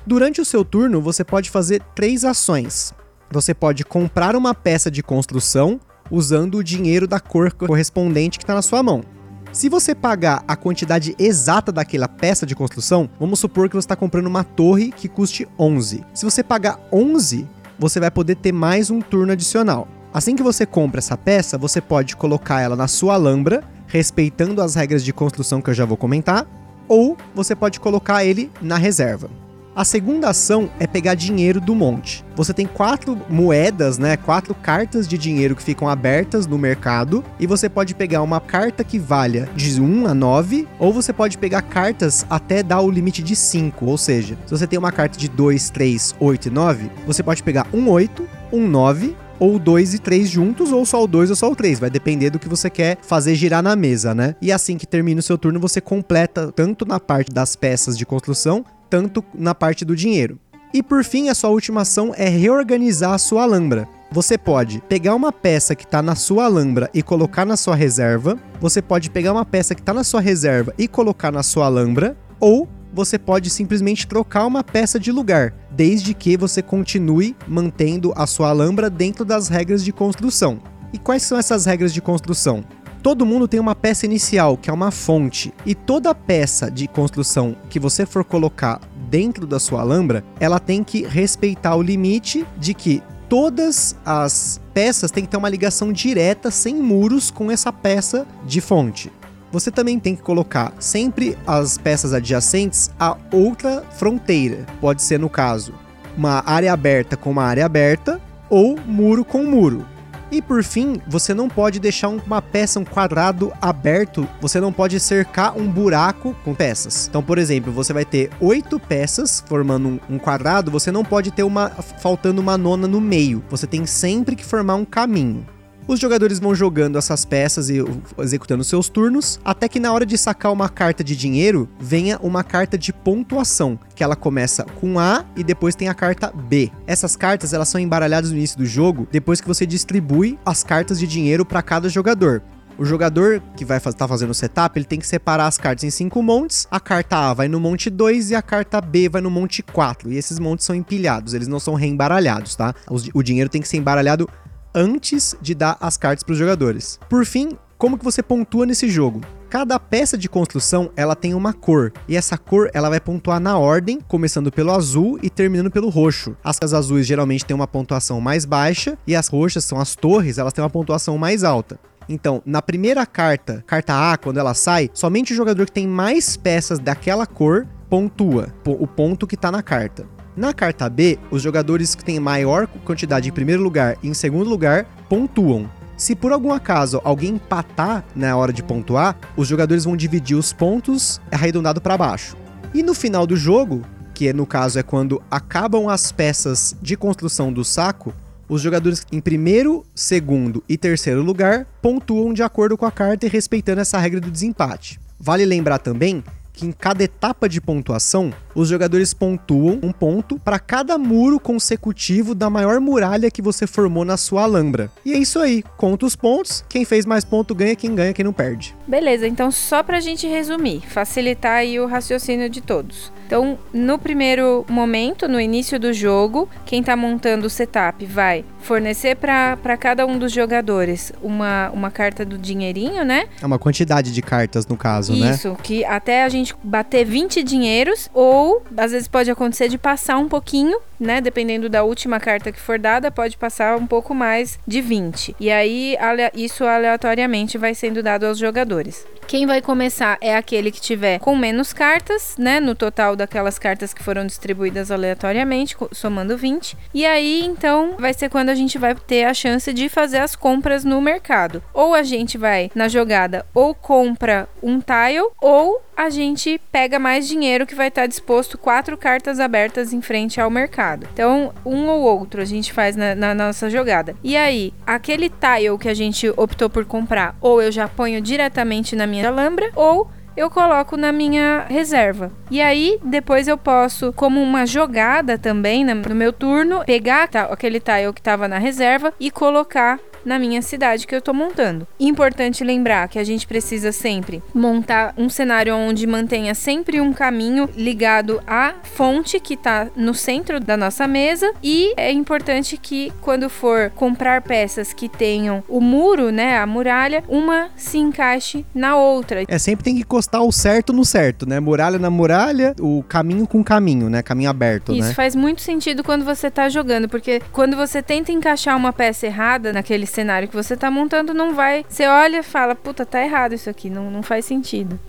Durante 0.05 0.39
o 0.39 0.45
seu 0.45 0.63
turno, 0.63 1.01
você 1.01 1.23
pode 1.23 1.49
fazer 1.49 1.81
três 1.95 2.23
ações. 2.23 2.93
Você 3.31 3.53
pode 3.53 3.83
comprar 3.83 4.35
uma 4.35 4.53
peça 4.53 4.91
de 4.91 5.01
construção 5.01 5.79
usando 6.11 6.59
o 6.59 6.63
dinheiro 6.63 7.07
da 7.07 7.19
cor 7.19 7.51
correspondente 7.51 8.37
que 8.37 8.43
está 8.43 8.53
na 8.53 8.61
sua 8.61 8.83
mão. 8.83 9.03
Se 9.51 9.67
você 9.67 9.95
pagar 9.95 10.43
a 10.47 10.55
quantidade 10.55 11.15
exata 11.17 11.71
daquela 11.71 12.07
peça 12.07 12.45
de 12.45 12.53
construção, 12.53 13.09
vamos 13.19 13.39
supor 13.39 13.67
que 13.67 13.75
você 13.75 13.85
está 13.85 13.95
comprando 13.95 14.27
uma 14.27 14.43
torre 14.43 14.91
que 14.91 15.07
custe 15.07 15.47
11. 15.57 16.03
Se 16.13 16.25
você 16.25 16.43
pagar 16.43 16.79
11, 16.91 17.47
você 17.79 17.99
vai 17.99 18.11
poder 18.11 18.35
ter 18.35 18.51
mais 18.51 18.91
um 18.91 19.01
turno 19.01 19.31
adicional. 19.31 19.87
Assim 20.13 20.35
que 20.35 20.43
você 20.43 20.65
compra 20.65 20.99
essa 20.99 21.17
peça, 21.17 21.57
você 21.57 21.81
pode 21.81 22.15
colocar 22.15 22.61
ela 22.61 22.75
na 22.75 22.87
sua 22.87 23.15
alhambra 23.15 23.63
respeitando 23.87 24.61
as 24.61 24.75
regras 24.75 25.03
de 25.03 25.13
construção 25.13 25.61
que 25.61 25.69
eu 25.69 25.73
já 25.73 25.85
vou 25.85 25.97
comentar, 25.97 26.47
ou 26.87 27.17
você 27.33 27.55
pode 27.55 27.79
colocar 27.79 28.23
ele 28.23 28.51
na 28.61 28.77
reserva. 28.77 29.29
A 29.75 29.83
segunda 29.83 30.29
ação 30.29 30.69
é 30.79 30.87
pegar 30.87 31.15
dinheiro 31.15 31.59
do 31.59 31.75
monte. 31.75 32.23
Você 32.33 32.53
tem 32.53 32.65
quatro 32.65 33.19
moedas, 33.29 33.97
né? 33.97 34.15
Quatro 34.15 34.55
cartas 34.55 35.05
de 35.05 35.17
dinheiro 35.17 35.53
que 35.53 35.61
ficam 35.61 35.89
abertas 35.89 36.47
no 36.47 36.57
mercado. 36.57 37.21
E 37.37 37.45
você 37.45 37.67
pode 37.67 37.93
pegar 37.93 38.21
uma 38.21 38.39
carta 38.39 38.85
que 38.85 38.97
valha 38.97 39.49
de 39.53 39.81
1 39.81 40.07
a 40.07 40.13
9. 40.13 40.65
Ou 40.79 40.93
você 40.93 41.11
pode 41.11 41.37
pegar 41.37 41.61
cartas 41.61 42.25
até 42.29 42.63
dar 42.63 42.79
o 42.79 42.89
limite 42.89 43.21
de 43.21 43.35
5. 43.35 43.85
Ou 43.85 43.97
seja, 43.97 44.37
se 44.45 44.51
você 44.51 44.65
tem 44.65 44.79
uma 44.79 44.93
carta 44.93 45.19
de 45.19 45.27
2, 45.27 45.69
3, 45.71 46.15
8 46.21 46.47
e 46.47 46.51
9, 46.51 46.91
você 47.05 47.21
pode 47.21 47.43
pegar 47.43 47.67
um 47.73 47.89
8, 47.89 48.25
um 48.53 48.65
9 48.65 49.13
ou 49.39 49.59
2 49.59 49.93
e 49.93 49.99
3 49.99 50.29
juntos, 50.29 50.71
ou 50.71 50.85
só 50.85 51.03
o 51.03 51.07
2 51.07 51.29
ou 51.29 51.35
só 51.35 51.51
o 51.51 51.55
3. 51.55 51.79
Vai 51.79 51.89
depender 51.89 52.29
do 52.29 52.39
que 52.39 52.49
você 52.49 52.69
quer 52.69 52.97
fazer 53.01 53.35
girar 53.35 53.61
na 53.61 53.75
mesa, 53.75 54.13
né? 54.13 54.35
E 54.41 54.51
assim 54.51 54.77
que 54.77 54.87
termina 54.87 55.19
o 55.19 55.23
seu 55.23 55.37
turno, 55.37 55.59
você 55.59 55.81
completa 55.81 56.51
tanto 56.51 56.85
na 56.85 56.99
parte 56.99 57.31
das 57.31 57.55
peças 57.55 57.97
de 57.97 58.05
construção, 58.05 58.63
tanto 58.89 59.23
na 59.33 59.53
parte 59.53 59.83
do 59.83 59.95
dinheiro. 59.95 60.39
E 60.73 60.83
por 60.83 61.03
fim, 61.03 61.29
a 61.29 61.35
sua 61.35 61.49
última 61.49 61.81
ação 61.81 62.13
é 62.17 62.27
reorganizar 62.27 63.13
a 63.13 63.17
sua 63.17 63.43
alhambra. 63.43 63.87
Você 64.11 64.37
pode 64.37 64.81
pegar 64.87 65.15
uma 65.15 65.31
peça 65.31 65.75
que 65.75 65.83
está 65.83 66.01
na 66.01 66.15
sua 66.15 66.45
alhambra 66.45 66.89
e 66.93 67.01
colocar 67.01 67.45
na 67.45 67.57
sua 67.57 67.75
reserva. 67.75 68.37
Você 68.59 68.81
pode 68.81 69.09
pegar 69.09 69.31
uma 69.33 69.45
peça 69.45 69.73
que 69.75 69.81
está 69.81 69.93
na 69.93 70.03
sua 70.03 70.21
reserva 70.21 70.73
e 70.77 70.87
colocar 70.87 71.31
na 71.31 71.43
sua 71.43 71.65
alhambra. 71.65 72.15
Ou 72.39 72.67
você 72.95 73.19
pode 73.19 73.49
simplesmente 73.49 74.07
trocar 74.07 74.45
uma 74.45 74.63
peça 74.63 74.97
de 74.97 75.11
lugar, 75.11 75.53
desde 75.69 76.13
que 76.13 76.37
você 76.37 76.61
continue 76.61 77.35
mantendo 77.45 78.13
a 78.15 78.25
sua 78.25 78.49
alhambra 78.49 78.89
dentro 78.89 79.25
das 79.25 79.49
regras 79.49 79.83
de 79.83 79.91
construção. 79.91 80.61
E 80.93 80.97
quais 80.97 81.23
são 81.23 81.37
essas 81.37 81.65
regras 81.65 81.93
de 81.93 82.01
construção? 82.01 82.63
Todo 83.03 83.25
mundo 83.25 83.49
tem 83.49 83.59
uma 83.59 83.75
peça 83.75 84.05
inicial, 84.05 84.55
que 84.55 84.69
é 84.69 84.73
uma 84.73 84.91
fonte, 84.91 85.53
e 85.65 85.75
toda 85.75 86.15
peça 86.15 86.71
de 86.71 86.87
construção 86.87 87.55
que 87.69 87.79
você 87.79 88.05
for 88.05 88.23
colocar 88.23 88.79
dentro 89.09 89.45
da 89.45 89.59
sua 89.59 89.81
alhambra, 89.81 90.23
ela 90.39 90.57
tem 90.57 90.81
que 90.81 91.05
respeitar 91.05 91.75
o 91.75 91.81
limite 91.81 92.47
de 92.57 92.73
que 92.73 93.03
todas 93.27 93.95
as 94.05 94.61
peças 94.73 95.11
têm 95.11 95.25
que 95.25 95.29
ter 95.29 95.37
uma 95.37 95.49
ligação 95.49 95.91
direta, 95.91 96.49
sem 96.49 96.75
muros, 96.75 97.29
com 97.29 97.51
essa 97.51 97.73
peça 97.73 98.25
de 98.45 98.61
fonte 98.61 99.11
você 99.55 99.71
também 99.71 99.97
tem 99.97 100.17
que 100.17 100.21
colocar 100.21 100.73
sempre 100.79 101.37
as 101.47 101.77
peças 101.77 102.11
adjacentes 102.11 102.91
a 102.99 103.15
outra 103.31 103.85
fronteira. 103.91 104.65
Pode 104.81 105.01
ser, 105.01 105.17
no 105.17 105.29
caso, 105.29 105.73
uma 106.17 106.43
área 106.45 106.73
aberta 106.73 107.15
com 107.15 107.31
uma 107.31 107.45
área 107.45 107.65
aberta 107.65 108.19
ou 108.49 108.77
muro 108.85 109.23
com 109.23 109.45
muro. 109.45 109.85
E 110.29 110.41
por 110.41 110.61
fim, 110.61 110.99
você 111.07 111.33
não 111.33 111.47
pode 111.47 111.79
deixar 111.79 112.09
uma 112.09 112.41
peça, 112.41 112.81
um 112.81 112.83
quadrado 112.83 113.53
aberto, 113.61 114.27
você 114.41 114.59
não 114.59 114.73
pode 114.73 114.99
cercar 114.99 115.57
um 115.57 115.65
buraco 115.71 116.35
com 116.43 116.53
peças. 116.53 117.07
Então, 117.07 117.23
por 117.23 117.37
exemplo, 117.37 117.71
você 117.71 117.93
vai 117.93 118.03
ter 118.03 118.29
oito 118.41 118.77
peças 118.77 119.41
formando 119.47 120.01
um, 120.09 120.19
quadrado, 120.19 120.69
você 120.69 120.91
não 120.91 121.05
pode 121.05 121.31
ter 121.31 121.43
uma 121.43 121.69
faltando 121.69 122.41
uma 122.41 122.57
nona 122.57 122.89
no 122.89 122.99
meio. 122.99 123.41
Você 123.49 123.65
tem 123.65 123.85
sempre 123.85 124.35
que 124.35 124.43
formar 124.43 124.75
um 124.75 124.83
caminho. 124.83 125.45
Os 125.87 125.99
jogadores 125.99 126.39
vão 126.39 126.55
jogando 126.55 126.97
essas 126.97 127.25
peças 127.25 127.69
e 127.69 127.77
executando 128.17 128.63
seus 128.63 128.89
turnos, 128.89 129.39
até 129.45 129.69
que 129.69 129.79
na 129.79 129.93
hora 129.93 130.03
de 130.03 130.17
sacar 130.17 130.51
uma 130.51 130.67
carta 130.67 131.03
de 131.03 131.15
dinheiro, 131.15 131.69
venha 131.79 132.17
uma 132.23 132.43
carta 132.43 132.75
de 132.75 132.91
pontuação, 132.91 133.77
que 133.93 134.03
ela 134.03 134.15
começa 134.15 134.63
com 134.63 134.97
A 134.97 135.23
e 135.35 135.43
depois 135.43 135.75
tem 135.75 135.87
a 135.87 135.93
carta 135.93 136.33
B. 136.33 136.71
Essas 136.87 137.15
cartas 137.15 137.53
elas 137.53 137.69
são 137.69 137.79
embaralhadas 137.79 138.31
no 138.31 138.37
início 138.37 138.57
do 138.57 138.65
jogo, 138.65 139.07
depois 139.11 139.39
que 139.39 139.47
você 139.47 139.63
distribui 139.63 140.39
as 140.43 140.63
cartas 140.63 140.97
de 140.97 141.05
dinheiro 141.05 141.45
para 141.45 141.61
cada 141.61 141.87
jogador. 141.87 142.41
O 142.77 142.83
jogador 142.83 143.41
que 143.55 143.63
vai 143.63 143.77
estar 143.77 143.93
tá 143.93 144.07
fazendo 144.07 144.31
o 144.31 144.33
setup, 144.33 144.77
ele 144.77 144.85
tem 144.85 144.99
que 144.99 145.07
separar 145.07 145.45
as 145.47 145.57
cartas 145.57 145.83
em 145.83 145.89
cinco 145.89 146.21
montes. 146.21 146.67
A 146.69 146.79
carta 146.79 147.29
A 147.29 147.33
vai 147.33 147.47
no 147.47 147.59
monte 147.59 147.89
2 147.89 148.31
e 148.31 148.35
a 148.35 148.41
carta 148.41 148.81
B 148.81 149.07
vai 149.07 149.21
no 149.21 149.29
monte 149.29 149.63
4. 149.63 150.11
E 150.11 150.17
esses 150.17 150.39
montes 150.39 150.65
são 150.65 150.75
empilhados, 150.75 151.33
eles 151.33 151.47
não 151.47 151.59
são 151.59 151.75
reembaralhados, 151.75 152.55
tá? 152.55 152.73
O 153.13 153.23
dinheiro 153.23 153.49
tem 153.49 153.61
que 153.61 153.67
ser 153.67 153.77
embaralhado 153.77 154.27
antes 154.75 155.35
de 155.41 155.55
dar 155.55 155.77
as 155.79 155.95
cartas 155.95 156.23
para 156.23 156.33
os 156.33 156.37
jogadores. 156.37 156.99
Por 157.09 157.25
fim, 157.25 157.57
como 157.77 157.97
que 157.97 158.03
você 158.03 158.21
pontua 158.21 158.65
nesse 158.65 158.89
jogo? 158.89 159.21
Cada 159.49 159.79
peça 159.79 160.17
de 160.17 160.27
construção 160.27 160.91
ela 160.95 161.15
tem 161.15 161.33
uma 161.33 161.53
cor 161.53 161.93
e 162.07 162.15
essa 162.15 162.37
cor 162.37 162.69
ela 162.73 162.89
vai 162.89 162.99
pontuar 162.99 163.39
na 163.39 163.57
ordem, 163.57 163.99
começando 164.07 164.51
pelo 164.51 164.71
azul 164.71 165.17
e 165.23 165.29
terminando 165.29 165.71
pelo 165.71 165.89
roxo. 165.89 166.35
As 166.43 166.73
azuis 166.73 167.07
geralmente 167.07 167.45
têm 167.45 167.55
uma 167.55 167.67
pontuação 167.67 168.19
mais 168.19 168.43
baixa 168.43 168.97
e 169.07 169.15
as 169.15 169.27
roxas 169.27 169.63
são 169.63 169.79
as 169.79 169.95
torres, 169.95 170.37
elas 170.37 170.51
têm 170.51 170.63
uma 170.63 170.69
pontuação 170.69 171.17
mais 171.17 171.43
alta. 171.43 171.79
Então, 172.07 172.41
na 172.45 172.61
primeira 172.61 173.05
carta, 173.05 173.63
carta 173.65 174.11
A, 174.11 174.17
quando 174.17 174.37
ela 174.37 174.53
sai, 174.53 174.89
somente 174.93 175.33
o 175.33 175.35
jogador 175.35 175.65
que 175.65 175.71
tem 175.71 175.87
mais 175.87 176.37
peças 176.37 176.79
daquela 176.79 177.25
cor 177.25 177.67
pontua 177.89 178.53
o 178.65 178.87
ponto 178.87 179.27
que 179.27 179.35
está 179.35 179.51
na 179.51 179.63
carta. 179.63 180.05
Na 180.35 180.53
carta 180.53 180.89
B, 180.89 181.17
os 181.31 181.41
jogadores 181.41 181.95
que 181.95 182.03
têm 182.03 182.19
maior 182.19 182.67
quantidade 182.67 183.29
em 183.29 183.31
primeiro 183.31 183.63
lugar 183.63 183.97
e 184.03 184.09
em 184.09 184.13
segundo 184.13 184.49
lugar 184.49 184.85
pontuam. 185.07 185.69
Se 185.95 186.13
por 186.13 186.33
algum 186.33 186.51
acaso 186.51 186.99
alguém 187.05 187.35
empatar 187.35 188.03
na 188.13 188.35
hora 188.35 188.51
de 188.51 188.61
pontuar, 188.61 189.17
os 189.37 189.47
jogadores 189.47 189.85
vão 189.85 189.95
dividir 189.95 190.35
os 190.35 190.51
pontos 190.51 191.21
arredondado 191.31 191.79
para 191.79 191.97
baixo. 191.97 192.35
E 192.73 192.83
no 192.83 192.93
final 192.93 193.25
do 193.25 193.37
jogo, 193.37 193.81
que 194.13 194.33
no 194.33 194.45
caso 194.45 194.77
é 194.77 194.83
quando 194.83 195.23
acabam 195.31 195.87
as 195.87 196.11
peças 196.11 196.75
de 196.81 196.97
construção 196.97 197.53
do 197.53 197.63
saco, 197.63 198.13
os 198.49 198.61
jogadores 198.61 199.05
em 199.11 199.21
primeiro, 199.21 199.85
segundo 199.95 200.61
e 200.67 200.77
terceiro 200.77 201.23
lugar 201.23 201.65
pontuam 201.81 202.33
de 202.33 202.43
acordo 202.43 202.77
com 202.77 202.85
a 202.85 202.91
carta 202.91 203.25
e 203.25 203.29
respeitando 203.29 203.79
essa 203.79 203.97
regra 203.97 204.19
do 204.19 204.29
desempate. 204.29 204.99
Vale 205.17 205.45
lembrar 205.45 205.79
também 205.79 206.21
que 206.55 206.65
em 206.65 206.71
cada 206.71 207.03
etapa 207.03 207.47
de 207.49 207.59
pontuação 207.59 208.33
os 208.55 208.69
jogadores 208.69 209.13
pontuam 209.13 209.79
um 209.83 209.91
ponto 209.91 210.39
para 210.39 210.57
cada 210.57 210.97
muro 210.97 211.39
consecutivo 211.39 212.33
da 212.33 212.49
maior 212.49 212.79
muralha 212.79 213.29
que 213.29 213.41
você 213.41 213.67
formou 213.67 214.05
na 214.05 214.15
sua 214.15 214.43
alhambra. 214.43 214.89
E 215.03 215.13
é 215.13 215.17
isso 215.17 215.39
aí, 215.39 215.63
conta 215.77 216.05
os 216.05 216.15
pontos, 216.15 216.63
quem 216.69 216.85
fez 216.85 217.05
mais 217.05 217.25
ponto 217.25 217.53
ganha, 217.53 217.75
quem 217.75 217.93
ganha, 217.93 218.13
quem 218.13 218.23
não 218.23 218.33
perde. 218.33 218.75
Beleza, 218.87 219.27
então 219.27 219.51
só 219.51 219.81
pra 219.81 219.99
gente 219.99 220.27
resumir, 220.27 220.81
facilitar 220.81 221.57
aí 221.57 221.79
o 221.79 221.87
raciocínio 221.87 222.49
de 222.49 222.61
todos. 222.61 223.11
Então, 223.25 223.57
no 223.73 223.97
primeiro 223.97 224.63
momento, 224.69 225.27
no 225.27 225.39
início 225.39 225.79
do 225.79 225.91
jogo, 225.91 226.47
quem 226.65 226.81
está 226.81 226.95
montando 226.95 227.47
o 227.47 227.49
setup 227.49 228.05
vai 228.05 228.45
fornecer 228.59 229.15
para 229.15 229.77
cada 229.79 230.05
um 230.05 230.17
dos 230.19 230.31
jogadores 230.31 231.11
uma, 231.23 231.69
uma 231.71 231.89
carta 231.89 232.23
do 232.23 232.37
dinheirinho, 232.37 233.03
né? 233.03 233.27
É 233.41 233.45
uma 233.45 233.57
quantidade 233.57 234.11
de 234.11 234.21
cartas, 234.21 234.67
no 234.67 234.77
caso, 234.77 235.13
Isso, 235.13 235.23
né? 235.23 235.31
Isso, 235.31 235.57
que 235.63 235.83
até 235.85 236.23
a 236.23 236.29
gente 236.29 236.55
bater 236.63 237.03
20 237.03 237.41
dinheiros, 237.43 238.09
ou 238.13 238.63
às 238.77 238.91
vezes 238.91 239.07
pode 239.07 239.31
acontecer 239.31 239.69
de 239.69 239.77
passar 239.77 240.17
um 240.17 240.27
pouquinho, 240.27 240.77
né? 240.99 241.21
Dependendo 241.21 241.69
da 241.69 241.83
última 241.83 242.19
carta 242.19 242.51
que 242.51 242.59
for 242.59 242.77
dada, 242.77 243.11
pode 243.11 243.37
passar 243.37 243.77
um 243.77 243.87
pouco 243.87 244.13
mais 244.13 244.59
de 244.67 244.81
20. 244.81 245.35
E 245.39 245.51
aí, 245.51 245.95
isso 246.33 246.63
aleatoriamente 246.63 247.57
vai 247.57 247.73
sendo 247.73 248.03
dado 248.03 248.25
aos 248.25 248.37
jogadores. 248.37 249.05
Quem 249.27 249.47
vai 249.47 249.61
começar 249.61 250.17
é 250.21 250.35
aquele 250.35 250.71
que 250.71 250.79
tiver 250.79 251.19
com 251.19 251.35
menos 251.35 251.73
cartas, 251.73 252.35
né? 252.37 252.59
No 252.59 252.75
total 252.75 253.15
daquelas 253.15 253.57
cartas 253.57 253.93
que 253.93 254.03
foram 254.03 254.25
distribuídas 254.25 254.91
aleatoriamente, 254.91 255.75
somando 255.91 256.37
20. 256.37 256.77
E 256.93 257.05
aí, 257.05 257.43
então, 257.43 257.95
vai 257.97 258.13
ser 258.13 258.29
quando 258.29 258.49
a 258.49 258.55
gente 258.55 258.77
vai 258.77 258.93
ter 258.93 259.25
a 259.25 259.33
chance 259.33 259.73
de 259.73 259.89
fazer 259.89 260.19
as 260.19 260.35
compras 260.35 260.85
no 260.85 261.01
mercado. 261.01 261.63
Ou 261.73 261.95
a 261.95 262.03
gente 262.03 262.37
vai 262.37 262.69
na 262.75 262.87
jogada 262.87 263.45
ou 263.53 263.73
compra 263.73 264.47
um 264.61 264.79
tile, 264.79 265.27
ou 265.41 265.81
a 265.95 266.09
gente 266.09 266.59
pega 266.71 266.99
mais 266.99 267.27
dinheiro 267.27 267.65
que 267.65 267.75
vai 267.75 267.87
estar 267.87 268.07
disposto 268.07 268.57
quatro 268.57 268.97
cartas 268.97 269.39
abertas 269.39 269.93
em 269.93 270.01
frente 270.01 270.41
ao 270.41 270.49
mercado. 270.49 271.07
Então, 271.13 271.53
um 271.65 271.87
ou 271.87 272.01
outro 272.01 272.41
a 272.41 272.45
gente 272.45 272.73
faz 272.73 272.95
na, 272.95 273.15
na 273.15 273.33
nossa 273.33 273.69
jogada. 273.69 274.15
E 274.23 274.35
aí, 274.35 274.73
aquele 274.85 275.29
tile 275.29 275.77
que 275.79 275.89
a 275.89 275.93
gente 275.93 276.29
optou 276.35 276.69
por 276.69 276.85
comprar, 276.85 277.35
ou 277.39 277.61
eu 277.61 277.71
já 277.71 277.87
ponho 277.87 278.21
diretamente 278.21 278.95
na 278.95 279.07
minha 279.07 279.27
alhambra, 279.29 279.71
ou 279.75 280.09
eu 280.35 280.49
coloco 280.49 280.97
na 280.97 281.11
minha 281.11 281.65
reserva. 281.69 282.31
E 282.51 282.61
aí, 282.61 282.99
depois 283.03 283.47
eu 283.47 283.57
posso, 283.57 284.11
como 284.11 284.41
uma 284.41 284.65
jogada 284.65 285.37
também 285.37 285.85
no 285.85 286.15
meu 286.15 286.33
turno, 286.33 286.83
pegar 286.85 287.29
aquele 287.49 287.79
tile 287.79 288.13
que 288.13 288.19
estava 288.19 288.47
na 288.47 288.57
reserva 288.57 289.13
e 289.19 289.31
colocar 289.31 289.99
na 290.25 290.39
minha 290.39 290.61
cidade 290.61 291.05
que 291.05 291.15
eu 291.15 291.21
tô 291.21 291.33
montando. 291.33 291.87
Importante 291.99 292.63
lembrar 292.63 293.07
que 293.07 293.19
a 293.19 293.23
gente 293.23 293.47
precisa 293.47 293.91
sempre 293.91 294.41
montar 294.53 295.13
um 295.17 295.29
cenário 295.29 295.75
onde 295.75 296.07
mantenha 296.07 296.55
sempre 296.55 296.99
um 296.99 297.13
caminho 297.13 297.69
ligado 297.75 298.41
à 298.47 298.73
fonte 298.83 299.39
que 299.39 299.55
tá 299.55 299.87
no 299.95 300.13
centro 300.13 300.59
da 300.59 300.75
nossa 300.75 301.07
mesa 301.07 301.51
e 301.63 301.93
é 301.95 302.11
importante 302.11 302.77
que 302.77 303.13
quando 303.21 303.49
for 303.49 303.91
comprar 303.91 304.41
peças 304.41 304.93
que 304.93 305.07
tenham 305.07 305.63
o 305.69 305.79
muro, 305.79 306.31
né, 306.31 306.57
a 306.57 306.65
muralha, 306.65 307.23
uma 307.27 307.69
se 307.75 307.97
encaixe 307.97 308.65
na 308.73 308.95
outra. 308.95 309.43
É, 309.47 309.59
sempre 309.59 309.83
tem 309.83 309.95
que 309.95 310.01
encostar 310.01 310.41
o 310.41 310.51
certo 310.51 310.91
no 310.91 311.05
certo, 311.05 311.47
né? 311.47 311.59
Muralha 311.59 311.99
na 311.99 312.09
muralha, 312.09 312.75
o 312.79 313.03
caminho 313.03 313.47
com 313.47 313.63
caminho, 313.63 314.09
né? 314.09 314.23
Caminho 314.23 314.49
aberto, 314.49 314.93
Isso 314.93 315.09
né? 315.09 315.13
faz 315.13 315.35
muito 315.35 315.61
sentido 315.61 316.03
quando 316.03 316.25
você 316.25 316.49
tá 316.49 316.69
jogando, 316.69 317.07
porque 317.07 317.41
quando 317.51 317.75
você 317.75 318.01
tenta 318.01 318.31
encaixar 318.31 318.75
uma 318.75 318.93
peça 318.93 319.25
errada 319.27 319.71
naquele 319.71 320.05
cenário 320.15 320.47
que 320.47 320.55
você 320.55 320.75
tá 320.75 320.89
montando, 320.89 321.33
não 321.33 321.53
vai. 321.53 321.85
Você 321.87 322.07
olha 322.07 322.39
e 322.39 322.43
fala, 322.43 322.73
puta, 322.73 323.05
tá 323.05 323.21
errado 323.21 323.53
isso 323.53 323.69
aqui, 323.69 323.89
não, 323.89 324.09
não 324.09 324.23
faz 324.23 324.45
sentido. 324.45 324.99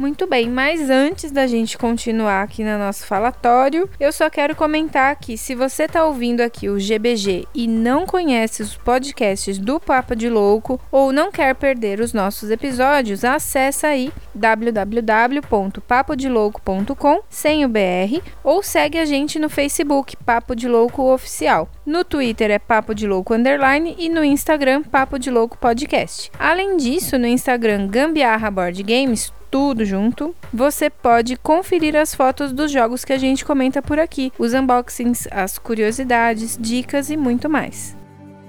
Muito 0.00 0.26
bem, 0.26 0.48
mas 0.48 0.88
antes 0.88 1.30
da 1.30 1.46
gente 1.46 1.76
continuar 1.76 2.42
aqui 2.42 2.64
no 2.64 2.78
nosso 2.78 3.04
falatório, 3.04 3.86
eu 4.00 4.10
só 4.10 4.30
quero 4.30 4.56
comentar 4.56 5.14
que 5.16 5.36
se 5.36 5.54
você 5.54 5.82
está 5.82 6.06
ouvindo 6.06 6.40
aqui 6.40 6.70
o 6.70 6.80
GBG 6.80 7.46
e 7.54 7.68
não 7.68 8.06
conhece 8.06 8.62
os 8.62 8.74
podcasts 8.74 9.58
do 9.58 9.78
Papo 9.78 10.16
de 10.16 10.30
Louco 10.30 10.80
ou 10.90 11.12
não 11.12 11.30
quer 11.30 11.54
perder 11.54 12.00
os 12.00 12.14
nossos 12.14 12.50
episódios, 12.50 13.26
acessa 13.26 13.88
aí 13.88 14.10
www.papodelouco.com 14.34 17.20
sem 17.28 17.66
o 17.66 17.68
BR 17.68 18.22
ou 18.42 18.62
segue 18.62 18.96
a 18.96 19.04
gente 19.04 19.38
no 19.38 19.50
Facebook 19.50 20.16
Papo 20.16 20.56
de 20.56 20.66
Louco 20.66 21.12
Oficial. 21.12 21.68
No 21.84 22.04
Twitter 22.04 22.50
é 22.50 22.58
Papo 22.58 22.94
de 22.94 23.06
Louco 23.06 23.34
Underline 23.34 23.94
e 23.98 24.08
no 24.08 24.24
Instagram 24.24 24.82
Papo 24.82 25.18
de 25.18 25.30
Louco 25.30 25.58
Podcast. 25.58 26.32
Além 26.38 26.78
disso, 26.78 27.18
no 27.18 27.26
Instagram 27.26 27.86
Gambiarra 27.86 28.50
Board 28.50 28.82
Games, 28.82 29.30
tudo 29.50 29.84
junto, 29.84 30.34
você 30.52 30.88
pode 30.88 31.36
conferir 31.36 31.96
as 31.96 32.14
fotos 32.14 32.52
dos 32.52 32.70
jogos 32.70 33.04
que 33.04 33.12
a 33.12 33.18
gente 33.18 33.44
comenta 33.44 33.82
por 33.82 33.98
aqui, 33.98 34.32
os 34.38 34.54
unboxings, 34.54 35.26
as 35.30 35.58
curiosidades, 35.58 36.56
dicas 36.60 37.10
e 37.10 37.16
muito 37.16 37.48
mais. 37.48 37.96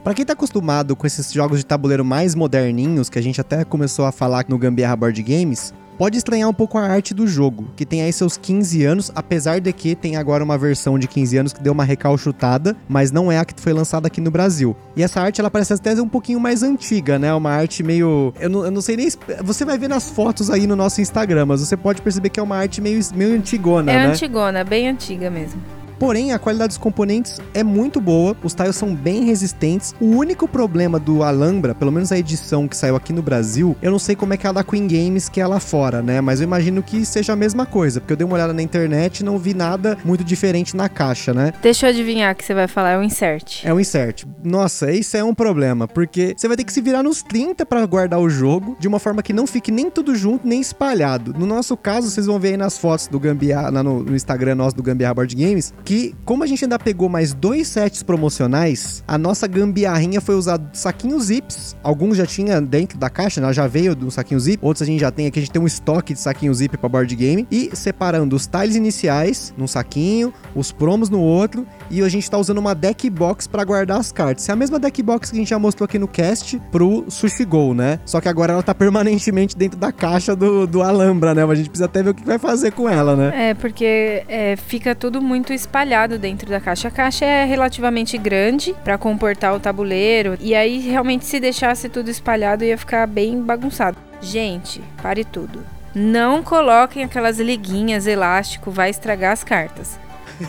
Para 0.04 0.16
quem 0.16 0.26
tá 0.26 0.34
acostumado 0.34 0.96
com 0.96 1.06
esses 1.06 1.32
jogos 1.32 1.60
de 1.60 1.66
tabuleiro 1.66 2.04
mais 2.04 2.34
moderninhos, 2.34 3.10
que 3.10 3.20
a 3.20 3.22
gente 3.22 3.40
até 3.40 3.64
começou 3.64 4.06
a 4.06 4.12
falar 4.12 4.46
no 4.48 4.58
Gambiarra 4.58 4.96
Board 4.96 5.22
Games, 5.22 5.74
pode 6.02 6.18
estranhar 6.18 6.50
um 6.50 6.54
pouco 6.54 6.80
a 6.80 6.82
arte 6.82 7.14
do 7.14 7.28
jogo, 7.28 7.68
que 7.76 7.86
tem 7.86 8.02
aí 8.02 8.12
seus 8.12 8.36
15 8.36 8.84
anos, 8.84 9.12
apesar 9.14 9.60
de 9.60 9.72
que 9.72 9.94
tem 9.94 10.16
agora 10.16 10.44
uma 10.44 10.58
versão 10.58 10.98
de 10.98 11.08
15 11.08 11.38
anos 11.38 11.54
que 11.54 11.62
deu 11.62 11.72
uma 11.72 11.84
recalchutada, 11.84 12.76
mas 12.90 13.12
não 13.12 13.32
é 13.32 13.38
a 13.38 13.46
que 13.46 13.54
foi 13.62 13.72
lançada 13.72 14.08
aqui 14.08 14.20
no 14.20 14.32
Brasil. 14.32 14.76
E 14.96 15.04
essa 15.04 15.22
arte, 15.22 15.40
ela 15.40 15.52
parece 15.52 15.74
até 15.74 15.94
um 16.02 16.08
pouquinho 16.10 16.40
mais 16.40 16.64
antiga, 16.64 17.20
né? 17.20 17.32
Uma 17.32 17.52
arte 17.52 17.84
meio... 17.84 18.34
Eu 18.40 18.50
não, 18.50 18.66
eu 18.66 18.72
não 18.72 18.82
sei 18.82 18.98
nem... 18.98 19.10
Você 19.44 19.64
vai 19.64 19.78
ver 19.78 19.90
nas 19.90 20.10
fotos 20.10 20.50
aí 20.50 20.66
no 20.66 20.76
nosso 20.76 21.02
Instagram, 21.02 21.46
mas 21.46 21.60
você 21.60 21.78
pode 21.78 22.02
perceber 22.02 22.30
que 22.30 22.40
é 22.40 22.44
uma 22.44 22.58
arte 22.58 22.82
meio, 22.82 23.00
meio 23.14 23.36
antigona, 23.36 23.92
é 23.92 23.96
né? 23.98 24.04
É 24.06 24.08
antigona, 24.08 24.64
bem 24.64 24.90
antiga 24.90 25.30
mesmo. 25.30 25.62
Porém, 26.02 26.34
a 26.34 26.40
qualidade 26.40 26.70
dos 26.70 26.78
componentes 26.80 27.40
é 27.54 27.64
muito 27.64 28.02
boa, 28.02 28.36
os 28.42 28.56
tiles 28.56 28.76
são 28.76 28.96
bem 28.96 29.24
resistentes. 29.24 29.94
O 30.02 30.08
único 30.08 30.48
problema 30.48 31.00
do 31.00 31.22
Alhambra, 31.22 31.76
pelo 31.76 31.92
menos 31.92 32.12
a 32.12 32.18
edição 32.18 32.68
que 32.68 32.76
saiu 32.76 32.96
aqui 32.96 33.14
no 33.14 33.22
Brasil, 33.22 33.78
eu 33.84 33.92
não 33.92 34.00
sei 34.00 34.16
como 34.16 34.34
é 34.34 34.38
que 34.38 34.48
é 34.48 34.50
a 34.50 34.54
da 34.54 34.64
Queen 34.64 34.88
Games 34.88 35.30
que 35.30 35.40
é 35.40 35.46
lá 35.46 35.60
fora, 35.60 36.02
né? 36.02 36.20
Mas 36.20 36.42
eu 36.42 36.46
imagino 36.46 36.82
que 36.82 37.06
seja 37.06 37.34
a 37.34 37.36
mesma 37.36 37.68
coisa, 37.68 38.02
porque 38.02 38.14
eu 38.14 38.18
dei 38.18 38.26
uma 38.26 38.34
olhada 38.34 38.52
na 38.52 38.64
internet 38.64 39.20
e 39.20 39.24
não 39.24 39.38
vi 39.38 39.54
nada 39.54 39.96
muito 40.04 40.24
diferente 40.24 40.76
na 40.76 40.90
caixa, 40.90 41.36
né? 41.36 41.54
Deixa 41.62 41.86
eu 41.86 41.92
adivinhar 41.92 42.36
que 42.36 42.44
você 42.44 42.56
vai 42.56 42.68
falar, 42.68 42.94
é 42.94 42.98
o 42.98 43.04
insert. 43.04 43.64
É 43.64 43.72
o 43.72 43.80
insert. 43.80 44.24
Nossa, 44.44 44.92
isso 44.92 45.16
é 45.16 45.24
um 45.24 45.36
problema, 45.36 45.88
porque 45.88 46.34
você 46.36 46.48
vai 46.48 46.58
ter 46.58 46.64
que 46.64 46.74
se 46.74 46.82
virar 46.82 47.04
nos 47.04 47.22
30 47.22 47.64
para 47.64 47.86
guardar 47.86 48.20
o 48.20 48.28
jogo 48.28 48.76
de 48.80 48.88
uma 48.88 48.98
forma 48.98 49.22
que 49.22 49.34
não 49.34 49.46
fique 49.46 49.72
nem 49.72 49.92
tudo 49.92 50.16
junto, 50.16 50.48
nem 50.48 50.60
espalhado. 50.60 51.32
No 51.38 51.46
nosso 51.46 51.78
caso, 51.78 52.10
vocês 52.10 52.26
vão 52.26 52.40
ver 52.40 52.48
aí 52.48 52.58
nas 52.58 52.76
fotos 52.76 53.06
do 53.06 53.20
Gambiarra, 53.20 53.70
no, 53.84 54.02
no 54.02 54.16
Instagram 54.16 54.56
nosso 54.56 54.76
do 54.76 54.82
Gambiarra 54.82 55.14
Board 55.14 55.36
Games, 55.36 55.72
que, 55.91 55.91
como 56.24 56.44
a 56.44 56.48
gente 56.48 56.64
ainda 56.64 56.80
pegou 56.80 57.10
mais 57.10 57.34
dois 57.34 57.68
sets 57.68 58.02
promocionais, 58.02 59.04
a 59.06 59.18
nossa 59.18 59.46
gambiarrinha 59.46 60.22
foi 60.22 60.36
usar 60.36 60.60
saquinhos 60.72 61.26
zips. 61.26 61.76
Alguns 61.84 62.18
já 62.18 62.26
tinha 62.26 62.62
dentro 62.62 62.98
da 62.98 63.10
caixa, 63.10 63.42
né? 63.42 63.52
já 63.52 63.68
veio 63.68 63.94
do 63.96 64.10
saquinho 64.10 64.40
zip. 64.40 64.60
Outros 64.64 64.82
a 64.82 64.86
gente 64.86 65.02
já 65.02 65.12
tem 65.12 65.28
aqui, 65.28 65.40
a 65.40 65.42
gente 65.42 65.52
tem 65.52 65.62
um 65.62 65.68
estoque 65.68 66.14
de 66.14 66.20
saquinho 66.20 66.54
zip 66.54 66.78
para 66.78 66.88
board 66.88 67.14
game. 67.14 67.46
E 67.52 67.70
separando 67.74 68.36
os 68.36 68.48
tiles 68.48 68.76
iniciais 68.76 69.54
num 69.58 69.68
saquinho, 69.68 70.34
os 70.56 70.72
promos 70.72 71.10
no 71.10 71.20
outro. 71.20 71.68
E 71.90 72.02
a 72.02 72.08
gente 72.08 72.30
tá 72.32 72.38
usando 72.38 72.60
uma 72.60 72.74
deck 72.74 73.10
box 73.10 73.46
para 73.46 73.64
guardar 73.66 74.00
as 74.00 74.14
cartas. 74.14 74.48
É 74.48 74.54
a 74.54 74.56
mesma 74.56 74.80
deck 74.80 75.04
box 75.04 75.30
que 75.30 75.36
a 75.36 75.40
gente 75.40 75.50
já 75.50 75.60
mostrou 75.60 75.86
aqui 75.86 76.00
no 76.00 76.08
cast 76.08 76.58
pro 76.72 77.04
Sushi 77.10 77.44
Go, 77.44 77.74
né? 77.74 78.00
Só 78.06 78.22
que 78.22 78.30
agora 78.30 78.54
ela 78.54 78.64
tá 78.64 78.74
permanentemente 78.74 79.58
dentro 79.58 79.78
da 79.78 79.92
caixa 79.92 80.36
do, 80.36 80.66
do 80.66 80.82
Alhambra, 80.82 81.36
né? 81.36 81.44
A 81.44 81.56
gente 81.56 81.70
precisa 81.70 81.86
até 81.86 82.02
ver 82.02 82.12
o 82.12 82.14
que 82.14 82.26
vai 82.26 82.40
fazer 82.40 82.72
com 82.72 82.88
ela, 82.88 83.16
né? 83.16 83.50
É, 83.50 83.54
porque 83.54 84.24
é, 84.30 84.56
fica 84.56 84.96
tudo 84.96 85.22
muito 85.22 85.52
espalhado 85.52 85.81
dentro 86.18 86.50
da 86.50 86.60
caixa. 86.60 86.88
A 86.88 86.92
caixa 86.92 87.26
é 87.26 87.46
relativamente 87.46 88.18
grande 88.18 88.74
para 88.84 88.98
comportar 88.98 89.56
o 89.56 89.60
tabuleiro 89.60 90.38
e 90.40 90.54
aí 90.54 90.80
realmente 90.80 91.26
se 91.26 91.40
deixasse 91.40 91.90
tudo 91.90 92.10
espalhado 92.10 92.64
ia 92.64 92.78
ficar 92.78 93.08
bem 93.08 93.42
bagunçado. 93.42 93.98
Gente, 94.22 94.82
pare 95.02 95.24
tudo. 95.26 95.66
Não 95.94 96.42
coloquem 96.42 97.04
aquelas 97.04 97.40
liguinhas 97.40 98.08
elástico, 98.08 98.72
vai 98.72 98.90
estragar 98.90 99.34
as 99.34 99.44
cartas. 99.44 100.00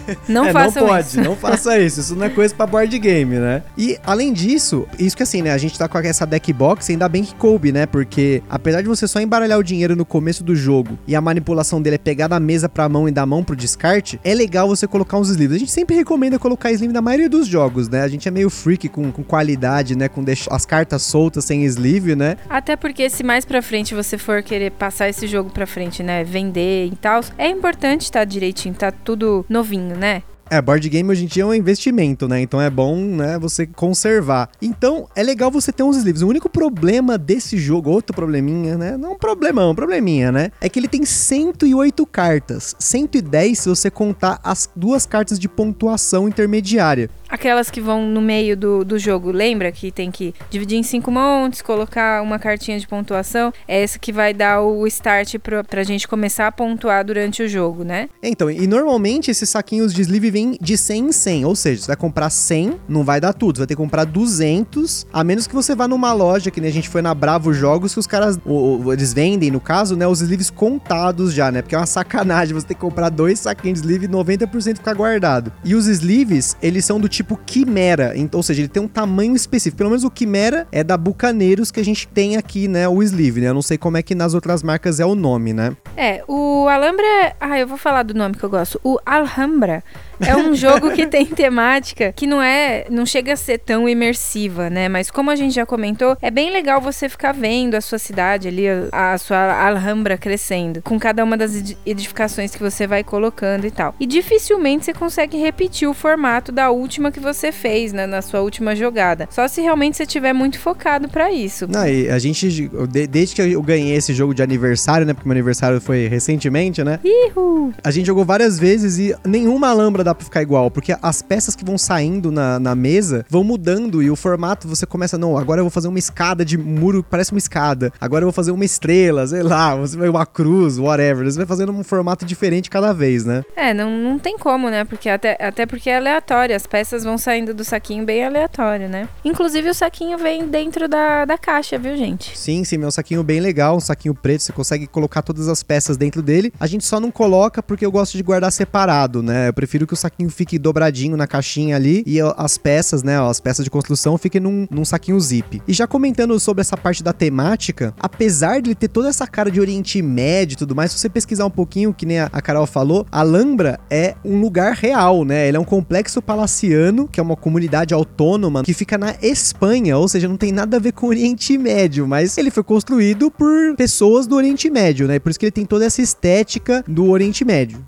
Não 0.28 0.46
é, 0.46 0.52
façam 0.52 0.82
não 0.82 0.88
pode, 0.88 1.06
isso. 1.06 1.20
não 1.20 1.36
faça 1.36 1.78
isso. 1.78 2.00
Isso 2.00 2.14
não 2.14 2.26
é 2.26 2.30
coisa 2.30 2.54
pra 2.54 2.66
board 2.66 2.98
game, 2.98 3.36
né? 3.36 3.62
E 3.76 3.98
além 4.04 4.32
disso, 4.32 4.86
isso 4.98 5.16
que 5.16 5.22
assim, 5.22 5.42
né? 5.42 5.52
A 5.52 5.58
gente 5.58 5.78
tá 5.78 5.88
com 5.88 5.98
essa 5.98 6.26
deck 6.26 6.52
box, 6.52 6.90
ainda 6.90 7.08
bem 7.08 7.22
que 7.24 7.34
coube, 7.34 7.72
né? 7.72 7.86
Porque 7.86 8.42
apesar 8.48 8.82
de 8.82 8.88
você 8.88 9.06
só 9.06 9.20
embaralhar 9.20 9.58
o 9.58 9.62
dinheiro 9.62 9.94
no 9.94 10.04
começo 10.04 10.42
do 10.42 10.54
jogo 10.54 10.98
e 11.06 11.14
a 11.14 11.20
manipulação 11.20 11.80
dele 11.80 11.96
é 11.96 11.98
pegar 11.98 12.28
da 12.28 12.40
mesa 12.40 12.68
pra 12.68 12.88
mão 12.88 13.08
e 13.08 13.12
da 13.12 13.26
mão 13.26 13.44
pro 13.44 13.56
descarte, 13.56 14.18
é 14.24 14.34
legal 14.34 14.68
você 14.68 14.86
colocar 14.86 15.18
uns 15.18 15.28
sleeves. 15.28 15.56
A 15.56 15.58
gente 15.58 15.72
sempre 15.72 15.96
recomenda 15.96 16.38
colocar 16.38 16.70
sleeve 16.72 16.92
na 16.92 17.02
maioria 17.02 17.28
dos 17.28 17.46
jogos, 17.46 17.88
né? 17.88 18.02
A 18.02 18.08
gente 18.08 18.26
é 18.28 18.30
meio 18.30 18.50
freak 18.50 18.88
com, 18.88 19.10
com 19.10 19.22
qualidade, 19.22 19.96
né? 19.96 20.08
Com 20.08 20.24
as 20.50 20.66
cartas 20.66 21.02
soltas 21.02 21.44
sem 21.44 21.64
sleeve, 21.64 22.14
né? 22.14 22.36
Até 22.48 22.76
porque 22.76 23.08
se 23.10 23.22
mais 23.22 23.44
pra 23.44 23.60
frente 23.60 23.94
você 23.94 24.16
for 24.16 24.42
querer 24.42 24.70
passar 24.70 25.08
esse 25.08 25.26
jogo 25.26 25.50
pra 25.50 25.66
frente, 25.66 26.02
né? 26.02 26.24
Vender 26.24 26.86
e 26.86 26.96
tal, 26.96 27.22
é 27.36 27.48
importante 27.48 28.02
estar 28.02 28.20
tá 28.20 28.24
direitinho, 28.24 28.74
tá 28.74 28.90
tudo 28.90 29.44
novinho 29.48 29.81
né? 29.82 30.22
É, 30.52 30.60
board 30.60 30.86
game 30.86 31.10
hoje 31.10 31.24
em 31.24 31.26
dia 31.26 31.44
é 31.44 31.46
um 31.46 31.54
investimento, 31.54 32.28
né? 32.28 32.38
Então 32.38 32.60
é 32.60 32.68
bom, 32.68 32.94
né, 32.94 33.38
você 33.38 33.66
conservar. 33.66 34.50
Então 34.60 35.08
é 35.16 35.22
legal 35.22 35.50
você 35.50 35.72
ter 35.72 35.82
uns 35.82 35.96
sleeves. 35.96 36.20
O 36.20 36.28
único 36.28 36.46
problema 36.46 37.16
desse 37.16 37.56
jogo, 37.56 37.88
outro 37.88 38.14
probleminha, 38.14 38.76
né? 38.76 38.98
Não 38.98 39.12
um 39.12 39.18
problemão, 39.18 39.70
um 39.70 39.74
probleminha, 39.74 40.30
né? 40.30 40.50
É 40.60 40.68
que 40.68 40.78
ele 40.78 40.88
tem 40.88 41.06
108 41.06 42.04
cartas. 42.04 42.76
110 42.78 43.60
se 43.60 43.66
você 43.70 43.90
contar 43.90 44.40
as 44.44 44.68
duas 44.76 45.06
cartas 45.06 45.38
de 45.38 45.48
pontuação 45.48 46.28
intermediária. 46.28 47.08
Aquelas 47.30 47.70
que 47.70 47.80
vão 47.80 48.06
no 48.06 48.20
meio 48.20 48.54
do, 48.54 48.84
do 48.84 48.98
jogo, 48.98 49.30
lembra 49.30 49.72
que 49.72 49.90
tem 49.90 50.10
que 50.10 50.34
dividir 50.50 50.76
em 50.76 50.82
cinco 50.82 51.10
montes, 51.10 51.62
colocar 51.62 52.22
uma 52.22 52.38
cartinha 52.38 52.78
de 52.78 52.86
pontuação? 52.86 53.50
É 53.66 53.82
essa 53.82 53.98
que 53.98 54.12
vai 54.12 54.34
dar 54.34 54.60
o 54.60 54.86
start 54.86 55.38
pra, 55.38 55.64
pra 55.64 55.82
gente 55.82 56.06
começar 56.06 56.46
a 56.46 56.52
pontuar 56.52 57.02
durante 57.02 57.42
o 57.42 57.48
jogo, 57.48 57.84
né? 57.84 58.10
Então, 58.22 58.50
e 58.50 58.66
normalmente 58.66 59.30
esses 59.30 59.48
saquinhos 59.48 59.94
de 59.94 60.02
sleeve 60.02 60.30
vêm 60.30 60.41
de 60.60 60.76
100 60.76 61.02
em 61.02 61.12
100, 61.12 61.44
ou 61.46 61.56
seja, 61.56 61.82
você 61.82 61.86
vai 61.88 61.96
comprar 61.96 62.30
100, 62.30 62.80
não 62.88 63.02
vai 63.02 63.20
dar 63.20 63.32
tudo, 63.32 63.56
você 63.56 63.60
vai 63.60 63.66
ter 63.66 63.74
que 63.74 63.82
comprar 63.82 64.04
200, 64.04 65.06
a 65.12 65.24
menos 65.24 65.46
que 65.46 65.54
você 65.54 65.74
vá 65.74 65.88
numa 65.88 66.12
loja, 66.12 66.50
que 66.50 66.60
nem 66.60 66.70
a 66.70 66.72
gente 66.72 66.88
foi 66.88 67.02
na 67.02 67.14
Bravo 67.14 67.52
Jogos, 67.52 67.94
que 67.94 68.00
os 68.00 68.06
caras, 68.06 68.38
o, 68.44 68.92
eles 68.92 69.12
vendem, 69.12 69.50
no 69.50 69.60
caso, 69.60 69.96
né, 69.96 70.06
os 70.06 70.20
sleeves 70.20 70.50
contados 70.50 71.32
já, 71.32 71.50
né, 71.50 71.62
porque 71.62 71.74
é 71.74 71.78
uma 71.78 71.86
sacanagem 71.86 72.54
você 72.54 72.66
ter 72.66 72.74
que 72.74 72.80
comprar 72.80 73.08
dois 73.08 73.40
saquinhos 73.40 73.80
de 73.80 73.86
sleeve 73.86 74.06
e 74.06 74.08
90% 74.08 74.76
ficar 74.76 74.94
guardado. 74.94 75.52
E 75.64 75.74
os 75.74 75.86
sleeves, 75.86 76.56
eles 76.62 76.84
são 76.84 77.00
do 77.00 77.08
tipo 77.08 77.22
tipo 77.32 77.40
Quimera, 77.44 78.12
então, 78.16 78.38
ou 78.38 78.42
seja, 78.42 78.60
ele 78.60 78.68
tem 78.68 78.82
um 78.82 78.88
tamanho 78.88 79.34
específico. 79.34 79.78
Pelo 79.78 79.90
menos 79.90 80.04
o 80.04 80.10
Quimera 80.10 80.66
é 80.70 80.84
da 80.84 80.96
Bucaneiros 80.96 81.70
que 81.70 81.80
a 81.80 81.84
gente 81.84 82.06
tem 82.08 82.36
aqui, 82.36 82.68
né, 82.68 82.88
o 82.88 83.02
sleeve, 83.02 83.40
né? 83.40 83.48
Eu 83.48 83.54
não 83.54 83.62
sei 83.62 83.78
como 83.78 83.96
é 83.96 84.02
que 84.02 84.14
nas 84.14 84.34
outras 84.34 84.62
marcas 84.62 85.00
é 85.00 85.06
o 85.06 85.14
nome, 85.14 85.52
né? 85.52 85.76
É, 85.96 86.22
o 86.26 86.68
Alhambra, 86.68 87.36
ah, 87.40 87.58
eu 87.58 87.66
vou 87.66 87.78
falar 87.78 88.02
do 88.02 88.14
nome 88.14 88.34
que 88.34 88.44
eu 88.44 88.50
gosto. 88.50 88.80
O 88.82 88.98
Alhambra 89.06 89.82
é 90.26 90.36
um 90.36 90.54
jogo 90.54 90.90
que 90.92 91.06
tem 91.06 91.26
temática 91.26 92.12
que 92.12 92.26
não 92.26 92.40
é, 92.40 92.86
não 92.90 93.04
chega 93.04 93.32
a 93.32 93.36
ser 93.36 93.58
tão 93.58 93.88
imersiva, 93.88 94.70
né? 94.70 94.88
Mas 94.88 95.10
como 95.10 95.30
a 95.30 95.36
gente 95.36 95.54
já 95.54 95.66
comentou, 95.66 96.16
é 96.20 96.30
bem 96.30 96.50
legal 96.50 96.80
você 96.80 97.08
ficar 97.08 97.32
vendo 97.32 97.74
a 97.74 97.80
sua 97.80 97.98
cidade 97.98 98.48
ali, 98.48 98.66
a, 98.68 99.12
a 99.12 99.18
sua 99.18 99.66
Alhambra 99.66 100.16
crescendo, 100.16 100.82
com 100.82 100.98
cada 100.98 101.24
uma 101.24 101.36
das 101.36 101.74
edificações 101.84 102.54
que 102.54 102.62
você 102.62 102.86
vai 102.86 103.02
colocando 103.02 103.66
e 103.66 103.70
tal. 103.70 103.94
E 103.98 104.06
dificilmente 104.06 104.84
você 104.84 104.92
consegue 104.92 105.36
repetir 105.36 105.88
o 105.88 105.94
formato 105.94 106.52
da 106.52 106.70
última 106.70 107.10
que 107.10 107.20
você 107.20 107.52
fez, 107.52 107.92
né, 107.92 108.06
na 108.06 108.22
sua 108.22 108.40
última 108.40 108.74
jogada. 108.74 109.28
Só 109.30 109.46
se 109.48 109.60
realmente 109.60 109.96
você 109.96 110.06
tiver 110.06 110.32
muito 110.32 110.58
focado 110.58 111.08
para 111.08 111.32
isso. 111.32 111.66
Não, 111.68 111.86
e 111.86 112.08
a 112.08 112.18
gente 112.18 112.70
desde 113.08 113.34
que 113.34 113.42
eu 113.42 113.62
ganhei 113.62 113.96
esse 113.96 114.12
jogo 114.12 114.34
de 114.34 114.42
aniversário, 114.42 115.06
né, 115.06 115.12
porque 115.12 115.28
meu 115.28 115.34
aniversário 115.34 115.80
foi 115.80 116.06
recentemente, 116.06 116.82
né? 116.82 116.98
Ihu. 117.04 117.72
A 117.82 117.90
gente 117.90 118.06
jogou 118.06 118.24
várias 118.24 118.58
vezes 118.58 118.98
e 118.98 119.14
nenhuma 119.24 119.68
Alhambra 119.68 120.04
da 120.04 120.11
dá 120.12 120.14
pra 120.14 120.24
ficar 120.24 120.42
igual, 120.42 120.70
porque 120.70 120.94
as 121.02 121.22
peças 121.22 121.56
que 121.56 121.64
vão 121.64 121.76
saindo 121.76 122.30
na, 122.30 122.60
na 122.60 122.74
mesa 122.74 123.24
vão 123.28 123.42
mudando 123.42 124.02
e 124.02 124.10
o 124.10 124.16
formato 124.16 124.68
você 124.68 124.86
começa, 124.86 125.18
não, 125.18 125.36
agora 125.36 125.60
eu 125.60 125.64
vou 125.64 125.70
fazer 125.70 125.88
uma 125.88 125.98
escada 125.98 126.44
de 126.44 126.56
muro, 126.56 127.02
parece 127.02 127.32
uma 127.32 127.38
escada, 127.38 127.92
agora 128.00 128.22
eu 128.22 128.26
vou 128.26 128.32
fazer 128.32 128.50
uma 128.50 128.64
estrela, 128.64 129.26
sei 129.26 129.42
lá, 129.42 129.74
você 129.74 129.96
vai 129.96 130.08
uma 130.08 130.26
cruz, 130.26 130.78
whatever, 130.78 131.24
você 131.24 131.38
vai 131.38 131.46
fazendo 131.46 131.72
um 131.72 131.82
formato 131.82 132.24
diferente 132.24 132.70
cada 132.70 132.92
vez, 132.92 133.24
né? 133.24 133.42
É, 133.56 133.72
não, 133.72 133.90
não 133.90 134.18
tem 134.18 134.38
como, 134.38 134.68
né? 134.68 134.84
Porque 134.84 135.08
até, 135.08 135.36
até 135.40 135.66
porque 135.66 135.88
é 135.88 135.96
aleatório, 135.96 136.54
as 136.54 136.66
peças 136.66 137.02
vão 137.02 137.16
saindo 137.16 137.54
do 137.54 137.64
saquinho 137.64 138.04
bem 138.04 138.24
aleatório, 138.24 138.88
né? 138.88 139.08
Inclusive 139.24 139.70
o 139.70 139.74
saquinho 139.74 140.18
vem 140.18 140.46
dentro 140.46 140.88
da, 140.88 141.24
da 141.24 141.38
caixa, 141.38 141.78
viu, 141.78 141.96
gente? 141.96 142.38
Sim, 142.38 142.64
sim, 142.64 142.82
é 142.82 142.86
um 142.86 142.90
saquinho 142.90 143.22
bem 143.22 143.40
legal, 143.40 143.76
um 143.76 143.80
saquinho 143.80 144.14
preto, 144.14 144.42
você 144.42 144.52
consegue 144.52 144.86
colocar 144.86 145.22
todas 145.22 145.48
as 145.48 145.62
peças 145.62 145.96
dentro 145.96 146.22
dele. 146.22 146.52
A 146.60 146.66
gente 146.66 146.84
só 146.84 147.00
não 147.00 147.10
coloca 147.10 147.62
porque 147.62 147.86
eu 147.86 147.92
gosto 147.92 148.16
de 148.16 148.22
guardar 148.22 148.52
separado, 148.52 149.22
né? 149.22 149.48
Eu 149.48 149.52
prefiro 149.52 149.86
que 149.86 149.94
o 149.94 149.96
saquinho 150.02 150.30
fique 150.30 150.58
dobradinho 150.58 151.16
na 151.16 151.26
caixinha 151.26 151.76
ali 151.76 152.02
e 152.06 152.18
as 152.20 152.58
peças, 152.58 153.02
né, 153.02 153.20
as 153.20 153.40
peças 153.40 153.64
de 153.64 153.70
construção 153.70 154.18
fiquem 154.18 154.40
num, 154.40 154.66
num 154.70 154.84
saquinho 154.84 155.18
zip. 155.20 155.62
E 155.66 155.72
já 155.72 155.86
comentando 155.86 156.38
sobre 156.38 156.60
essa 156.60 156.76
parte 156.76 157.02
da 157.02 157.12
temática, 157.12 157.94
apesar 157.98 158.60
de 158.60 158.70
ele 158.70 158.74
ter 158.74 158.88
toda 158.88 159.08
essa 159.08 159.26
cara 159.26 159.50
de 159.50 159.60
Oriente 159.60 160.00
Médio 160.02 160.54
e 160.54 160.56
tudo 160.56 160.74
mais, 160.74 160.92
se 160.92 160.98
você 160.98 161.08
pesquisar 161.08 161.46
um 161.46 161.50
pouquinho, 161.50 161.94
que 161.94 162.06
nem 162.06 162.20
a, 162.20 162.28
a 162.32 162.40
Carol 162.40 162.66
falou, 162.66 163.06
Alhambra 163.10 163.78
é 163.90 164.14
um 164.24 164.40
lugar 164.40 164.74
real, 164.74 165.24
né? 165.24 165.48
Ele 165.48 165.56
é 165.56 165.60
um 165.60 165.64
complexo 165.64 166.20
palaciano, 166.20 167.08
que 167.08 167.20
é 167.20 167.22
uma 167.22 167.36
comunidade 167.36 167.94
autônoma 167.94 168.62
que 168.62 168.74
fica 168.74 168.98
na 168.98 169.14
Espanha, 169.22 169.96
ou 169.98 170.08
seja, 170.08 170.28
não 170.28 170.36
tem 170.36 170.52
nada 170.52 170.76
a 170.76 170.80
ver 170.80 170.92
com 170.92 171.06
o 171.06 171.08
Oriente 171.10 171.56
Médio, 171.56 172.06
mas 172.06 172.36
ele 172.38 172.50
foi 172.50 172.62
construído 172.62 173.30
por 173.30 173.76
pessoas 173.76 174.26
do 174.26 174.36
Oriente 174.36 174.68
Médio, 174.70 175.06
né? 175.06 175.18
Por 175.18 175.30
isso 175.30 175.38
que 175.38 175.46
ele 175.46 175.52
tem 175.52 175.64
toda 175.64 175.84
essa 175.84 176.02
estética 176.02 176.84
do 176.88 177.10
Oriente 177.10 177.44
Médio. 177.44 177.84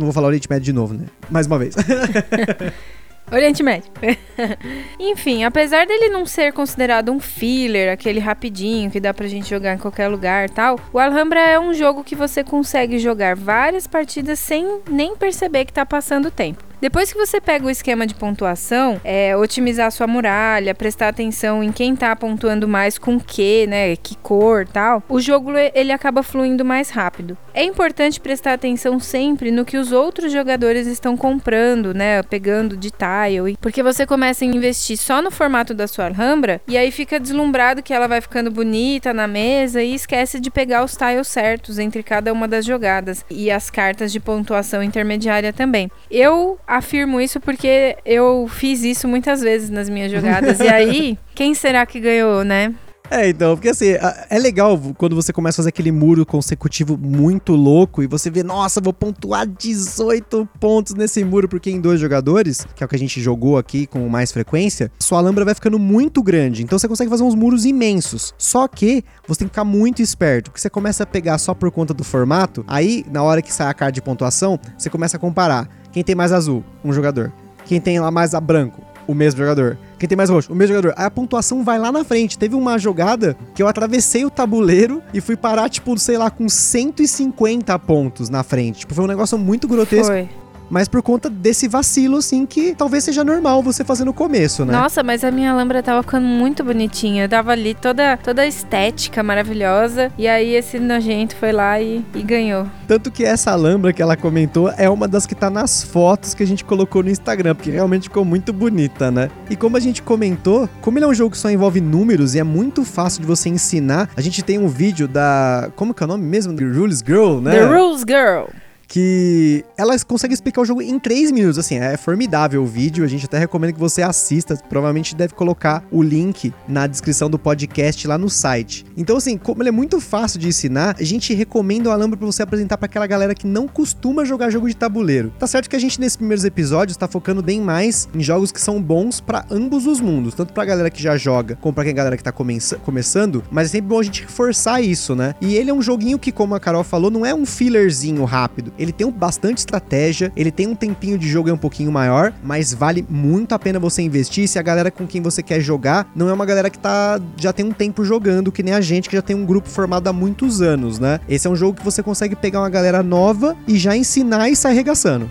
Não 0.00 0.06
vou 0.06 0.14
falar 0.14 0.28
Oriente 0.28 0.48
Médio 0.48 0.64
de 0.64 0.72
novo, 0.72 0.94
né? 0.94 1.04
Mais 1.30 1.46
uma 1.46 1.58
vez. 1.58 1.74
Oriente 3.30 3.62
Médio. 3.62 3.92
Enfim, 4.98 5.44
apesar 5.44 5.86
dele 5.86 6.08
não 6.08 6.24
ser 6.24 6.54
considerado 6.54 7.12
um 7.12 7.20
filler, 7.20 7.92
aquele 7.92 8.18
rapidinho 8.18 8.90
que 8.90 8.98
dá 8.98 9.12
pra 9.12 9.28
gente 9.28 9.50
jogar 9.50 9.74
em 9.74 9.78
qualquer 9.78 10.08
lugar 10.08 10.48
e 10.48 10.52
tal, 10.52 10.80
o 10.90 10.98
Alhambra 10.98 11.40
é 11.40 11.60
um 11.60 11.74
jogo 11.74 12.02
que 12.02 12.16
você 12.16 12.42
consegue 12.42 12.98
jogar 12.98 13.36
várias 13.36 13.86
partidas 13.86 14.38
sem 14.38 14.80
nem 14.90 15.14
perceber 15.14 15.66
que 15.66 15.72
tá 15.74 15.84
passando 15.84 16.30
tempo. 16.30 16.69
Depois 16.80 17.12
que 17.12 17.18
você 17.18 17.40
pega 17.42 17.66
o 17.66 17.70
esquema 17.70 18.06
de 18.06 18.14
pontuação, 18.14 18.98
é, 19.04 19.36
otimizar 19.36 19.92
sua 19.92 20.06
muralha, 20.06 20.74
prestar 20.74 21.08
atenção 21.08 21.62
em 21.62 21.70
quem 21.70 21.94
tá 21.94 22.16
pontuando 22.16 22.66
mais 22.66 22.96
com 22.96 23.20
que, 23.20 23.66
né, 23.66 23.96
que 23.96 24.16
cor 24.16 24.66
tal, 24.66 25.02
o 25.06 25.20
jogo 25.20 25.52
ele 25.74 25.92
acaba 25.92 26.22
fluindo 26.22 26.64
mais 26.64 26.88
rápido. 26.88 27.36
É 27.52 27.62
importante 27.62 28.18
prestar 28.18 28.54
atenção 28.54 28.98
sempre 28.98 29.50
no 29.50 29.64
que 29.64 29.76
os 29.76 29.92
outros 29.92 30.32
jogadores 30.32 30.86
estão 30.86 31.18
comprando, 31.18 31.92
né, 31.92 32.22
pegando 32.22 32.78
de 32.78 32.90
tile, 32.90 33.58
porque 33.60 33.82
você 33.82 34.06
começa 34.06 34.44
a 34.44 34.48
investir 34.48 34.96
só 34.96 35.20
no 35.20 35.30
formato 35.30 35.74
da 35.74 35.86
sua 35.86 36.06
Alhambra 36.06 36.62
e 36.66 36.78
aí 36.78 36.90
fica 36.90 37.20
deslumbrado 37.20 37.82
que 37.82 37.92
ela 37.92 38.08
vai 38.08 38.22
ficando 38.22 38.50
bonita 38.50 39.12
na 39.12 39.26
mesa 39.26 39.82
e 39.82 39.94
esquece 39.94 40.40
de 40.40 40.50
pegar 40.50 40.82
os 40.82 40.96
tiles 40.96 41.28
certos 41.28 41.78
entre 41.78 42.02
cada 42.02 42.32
uma 42.32 42.48
das 42.48 42.64
jogadas 42.64 43.22
e 43.28 43.50
as 43.50 43.68
cartas 43.68 44.10
de 44.10 44.18
pontuação 44.18 44.82
intermediária 44.82 45.52
também. 45.52 45.90
Eu 46.10 46.58
afirmo 46.70 47.20
isso 47.20 47.40
porque 47.40 47.96
eu 48.06 48.48
fiz 48.48 48.84
isso 48.84 49.08
muitas 49.08 49.40
vezes 49.40 49.70
nas 49.70 49.88
minhas 49.88 50.12
jogadas. 50.12 50.60
e 50.60 50.68
aí, 50.68 51.18
quem 51.34 51.52
será 51.52 51.84
que 51.84 51.98
ganhou, 51.98 52.44
né? 52.44 52.72
É, 53.10 53.28
então, 53.28 53.56
porque 53.56 53.68
assim, 53.68 53.86
é 54.30 54.38
legal 54.38 54.80
quando 54.96 55.16
você 55.16 55.32
começa 55.32 55.56
a 55.56 55.58
fazer 55.62 55.70
aquele 55.70 55.90
muro 55.90 56.24
consecutivo 56.24 56.96
muito 56.96 57.54
louco 57.54 58.04
e 58.04 58.06
você 58.06 58.30
vê, 58.30 58.44
nossa, 58.44 58.80
vou 58.80 58.92
pontuar 58.92 59.48
18 59.48 60.48
pontos 60.60 60.94
nesse 60.94 61.24
muro 61.24 61.48
porque 61.48 61.72
em 61.72 61.80
dois 61.80 61.98
jogadores, 61.98 62.64
que 62.76 62.84
é 62.84 62.86
o 62.86 62.88
que 62.88 62.94
a 62.94 62.98
gente 62.98 63.20
jogou 63.20 63.58
aqui 63.58 63.84
com 63.84 64.08
mais 64.08 64.30
frequência, 64.30 64.92
sua 65.00 65.18
alhambra 65.18 65.44
vai 65.44 65.54
ficando 65.54 65.76
muito 65.76 66.22
grande. 66.22 66.62
Então 66.62 66.78
você 66.78 66.86
consegue 66.86 67.10
fazer 67.10 67.24
uns 67.24 67.34
muros 67.34 67.64
imensos. 67.64 68.32
Só 68.38 68.68
que 68.68 69.04
você 69.26 69.40
tem 69.40 69.48
que 69.48 69.54
ficar 69.54 69.64
muito 69.64 70.00
esperto, 70.00 70.52
porque 70.52 70.60
você 70.60 70.70
começa 70.70 71.02
a 71.02 71.06
pegar 71.06 71.36
só 71.38 71.52
por 71.52 71.72
conta 71.72 71.92
do 71.92 72.04
formato, 72.04 72.64
aí 72.68 73.04
na 73.10 73.24
hora 73.24 73.42
que 73.42 73.52
sai 73.52 73.66
a 73.66 73.74
carta 73.74 73.92
de 73.92 74.02
pontuação, 74.02 74.56
você 74.78 74.88
começa 74.88 75.16
a 75.16 75.20
comparar. 75.20 75.68
Quem 75.90 76.04
tem 76.04 76.14
mais 76.14 76.30
azul? 76.30 76.62
Um 76.84 76.92
jogador. 76.92 77.32
Quem 77.64 77.80
tem 77.80 77.98
lá 77.98 78.12
mais 78.12 78.34
a 78.34 78.40
branco? 78.40 78.89
O 79.10 79.14
mesmo 79.14 79.40
jogador. 79.40 79.76
Quem 79.98 80.08
tem 80.08 80.16
mais 80.16 80.30
roxo? 80.30 80.52
O 80.52 80.54
mesmo 80.54 80.76
jogador. 80.76 80.94
Aí 80.96 81.04
a 81.04 81.10
pontuação 81.10 81.64
vai 81.64 81.80
lá 81.80 81.90
na 81.90 82.04
frente. 82.04 82.38
Teve 82.38 82.54
uma 82.54 82.78
jogada 82.78 83.36
que 83.54 83.60
eu 83.60 83.66
atravessei 83.66 84.24
o 84.24 84.30
tabuleiro 84.30 85.02
e 85.12 85.20
fui 85.20 85.36
parar, 85.36 85.68
tipo, 85.68 85.98
sei 85.98 86.16
lá, 86.16 86.30
com 86.30 86.48
150 86.48 87.76
pontos 87.80 88.28
na 88.28 88.44
frente. 88.44 88.80
Tipo, 88.80 88.94
foi 88.94 89.04
um 89.04 89.08
negócio 89.08 89.36
muito 89.36 89.66
grotesco. 89.66 90.06
Foi 90.06 90.28
mas 90.70 90.88
por 90.88 91.02
conta 91.02 91.28
desse 91.28 91.66
vacilo, 91.66 92.18
assim, 92.18 92.46
que 92.46 92.74
talvez 92.74 93.04
seja 93.04 93.24
normal 93.24 93.62
você 93.62 93.84
fazer 93.84 94.04
no 94.04 94.14
começo, 94.14 94.64
né? 94.64 94.72
Nossa, 94.72 95.02
mas 95.02 95.24
a 95.24 95.30
minha 95.30 95.52
lâmpada 95.52 95.82
tava 95.82 96.02
ficando 96.02 96.26
muito 96.26 96.62
bonitinha. 96.62 97.24
Eu 97.24 97.28
dava 97.28 97.52
ali 97.52 97.74
toda, 97.74 98.16
toda 98.16 98.42
a 98.42 98.46
estética 98.46 99.22
maravilhosa. 99.22 100.12
E 100.16 100.28
aí 100.28 100.54
esse 100.54 100.78
nojento 100.78 101.34
foi 101.36 101.52
lá 101.52 101.80
e, 101.80 102.04
e 102.14 102.22
ganhou. 102.22 102.66
Tanto 102.86 103.10
que 103.10 103.24
essa 103.24 103.54
lâmpada 103.54 103.92
que 103.92 104.00
ela 104.00 104.16
comentou 104.16 104.70
é 104.76 104.88
uma 104.88 105.08
das 105.08 105.26
que 105.26 105.34
tá 105.34 105.50
nas 105.50 105.82
fotos 105.82 106.34
que 106.34 106.42
a 106.42 106.46
gente 106.46 106.64
colocou 106.64 107.02
no 107.02 107.10
Instagram, 107.10 107.54
porque 107.54 107.70
realmente 107.70 108.04
ficou 108.04 108.24
muito 108.24 108.52
bonita, 108.52 109.10
né? 109.10 109.28
E 109.48 109.56
como 109.56 109.76
a 109.76 109.80
gente 109.80 110.02
comentou, 110.02 110.68
como 110.80 110.98
ele 110.98 111.04
é 111.04 111.08
um 111.08 111.14
jogo 111.14 111.32
que 111.32 111.38
só 111.38 111.50
envolve 111.50 111.80
números 111.80 112.34
e 112.34 112.38
é 112.38 112.44
muito 112.44 112.84
fácil 112.84 113.20
de 113.20 113.26
você 113.26 113.48
ensinar, 113.48 114.08
a 114.16 114.20
gente 114.20 114.42
tem 114.42 114.58
um 114.58 114.68
vídeo 114.68 115.08
da. 115.08 115.70
Como 115.74 115.92
que 115.92 116.02
é 116.02 116.06
o 116.06 116.08
nome 116.08 116.24
mesmo? 116.24 116.54
The 116.54 116.64
Rules 116.64 117.02
Girl, 117.04 117.40
né? 117.40 117.52
The 117.52 117.64
Rules 117.66 118.04
Girl 118.06 118.50
que 118.90 119.64
ela 119.78 119.96
consegue 120.00 120.34
explicar 120.34 120.60
o 120.62 120.64
jogo 120.64 120.82
em 120.82 120.98
3 120.98 121.30
minutos. 121.30 121.58
Assim, 121.58 121.76
é 121.76 121.96
formidável 121.96 122.60
o 122.60 122.66
vídeo. 122.66 123.04
A 123.04 123.08
gente 123.08 123.24
até 123.24 123.38
recomenda 123.38 123.72
que 123.72 123.78
você 123.78 124.02
assista. 124.02 124.56
Provavelmente 124.68 125.14
deve 125.14 125.32
colocar 125.32 125.84
o 125.92 126.02
link 126.02 126.52
na 126.66 126.88
descrição 126.88 127.30
do 127.30 127.38
podcast 127.38 128.06
lá 128.08 128.18
no 128.18 128.28
site. 128.28 128.84
Então, 128.96 129.16
assim, 129.16 129.38
como 129.38 129.62
ele 129.62 129.68
é 129.68 129.72
muito 129.72 130.00
fácil 130.00 130.40
de 130.40 130.48
ensinar, 130.48 130.96
a 130.98 131.04
gente 131.04 131.32
recomenda 131.32 131.88
o 131.88 131.92
Alhambra 131.92 132.16
para 132.16 132.26
você 132.26 132.42
apresentar 132.42 132.76
para 132.78 132.86
aquela 132.86 133.06
galera 133.06 133.32
que 133.32 133.46
não 133.46 133.68
costuma 133.68 134.24
jogar 134.24 134.50
jogo 134.50 134.68
de 134.68 134.74
tabuleiro. 134.74 135.32
Tá 135.38 135.46
certo 135.46 135.70
que 135.70 135.76
a 135.76 135.78
gente, 135.78 136.00
nesses 136.00 136.16
primeiros 136.16 136.44
episódios, 136.44 136.96
tá 136.96 137.06
focando 137.06 137.44
bem 137.44 137.60
mais 137.60 138.08
em 138.12 138.20
jogos 138.20 138.50
que 138.50 138.60
são 138.60 138.82
bons 138.82 139.20
para 139.20 139.46
ambos 139.48 139.86
os 139.86 140.00
mundos, 140.00 140.34
tanto 140.34 140.52
pra 140.52 140.64
galera 140.64 140.90
que 140.90 141.00
já 141.00 141.16
joga, 141.16 141.56
como 141.60 141.72
pra 141.72 141.84
quem 141.84 141.94
galera 141.94 142.16
que 142.16 142.24
tá 142.24 142.32
começando, 142.32 143.44
mas 143.52 143.68
é 143.68 143.70
sempre 143.70 143.88
bom 143.88 144.00
a 144.00 144.02
gente 144.02 144.22
reforçar 144.22 144.80
isso, 144.80 145.14
né? 145.14 145.36
E 145.40 145.54
ele 145.54 145.70
é 145.70 145.74
um 145.74 145.80
joguinho 145.80 146.18
que, 146.18 146.32
como 146.32 146.56
a 146.56 146.60
Carol 146.60 146.82
falou, 146.82 147.08
não 147.08 147.24
é 147.24 147.32
um 147.32 147.46
fillerzinho 147.46 148.24
rápido 148.24 148.72
Ele 148.80 148.92
tem 148.92 149.08
bastante 149.10 149.58
estratégia, 149.58 150.32
ele 150.34 150.50
tem 150.50 150.66
um 150.66 150.74
tempinho 150.74 151.18
de 151.18 151.28
jogo 151.28 151.50
é 151.50 151.52
um 151.52 151.58
pouquinho 151.58 151.92
maior, 151.92 152.32
mas 152.42 152.72
vale 152.72 153.04
muito 153.08 153.54
a 153.54 153.58
pena 153.58 153.78
você 153.78 154.00
investir 154.00 154.48
se 154.48 154.58
a 154.58 154.62
galera 154.62 154.90
com 154.90 155.06
quem 155.06 155.20
você 155.20 155.42
quer 155.42 155.60
jogar 155.60 156.10
não 156.16 156.30
é 156.30 156.32
uma 156.32 156.46
galera 156.46 156.70
que 156.70 156.78
tá 156.78 157.20
já 157.36 157.52
tem 157.52 157.66
um 157.66 157.72
tempo 157.72 158.02
jogando, 158.02 158.50
que 158.50 158.62
nem 158.62 158.72
a 158.72 158.80
gente 158.80 159.10
que 159.10 159.16
já 159.16 159.22
tem 159.22 159.36
um 159.36 159.44
grupo 159.44 159.68
formado 159.68 160.08
há 160.08 160.12
muitos 160.12 160.62
anos, 160.62 160.98
né? 160.98 161.20
Esse 161.28 161.46
é 161.46 161.50
um 161.50 161.56
jogo 161.56 161.78
que 161.78 161.84
você 161.84 162.02
consegue 162.02 162.34
pegar 162.34 162.60
uma 162.60 162.70
galera 162.70 163.02
nova 163.02 163.54
e 163.68 163.76
já 163.76 163.94
ensinar 163.94 164.48
e 164.48 164.56
sair 164.56 164.70
arregaçando. 164.70 165.30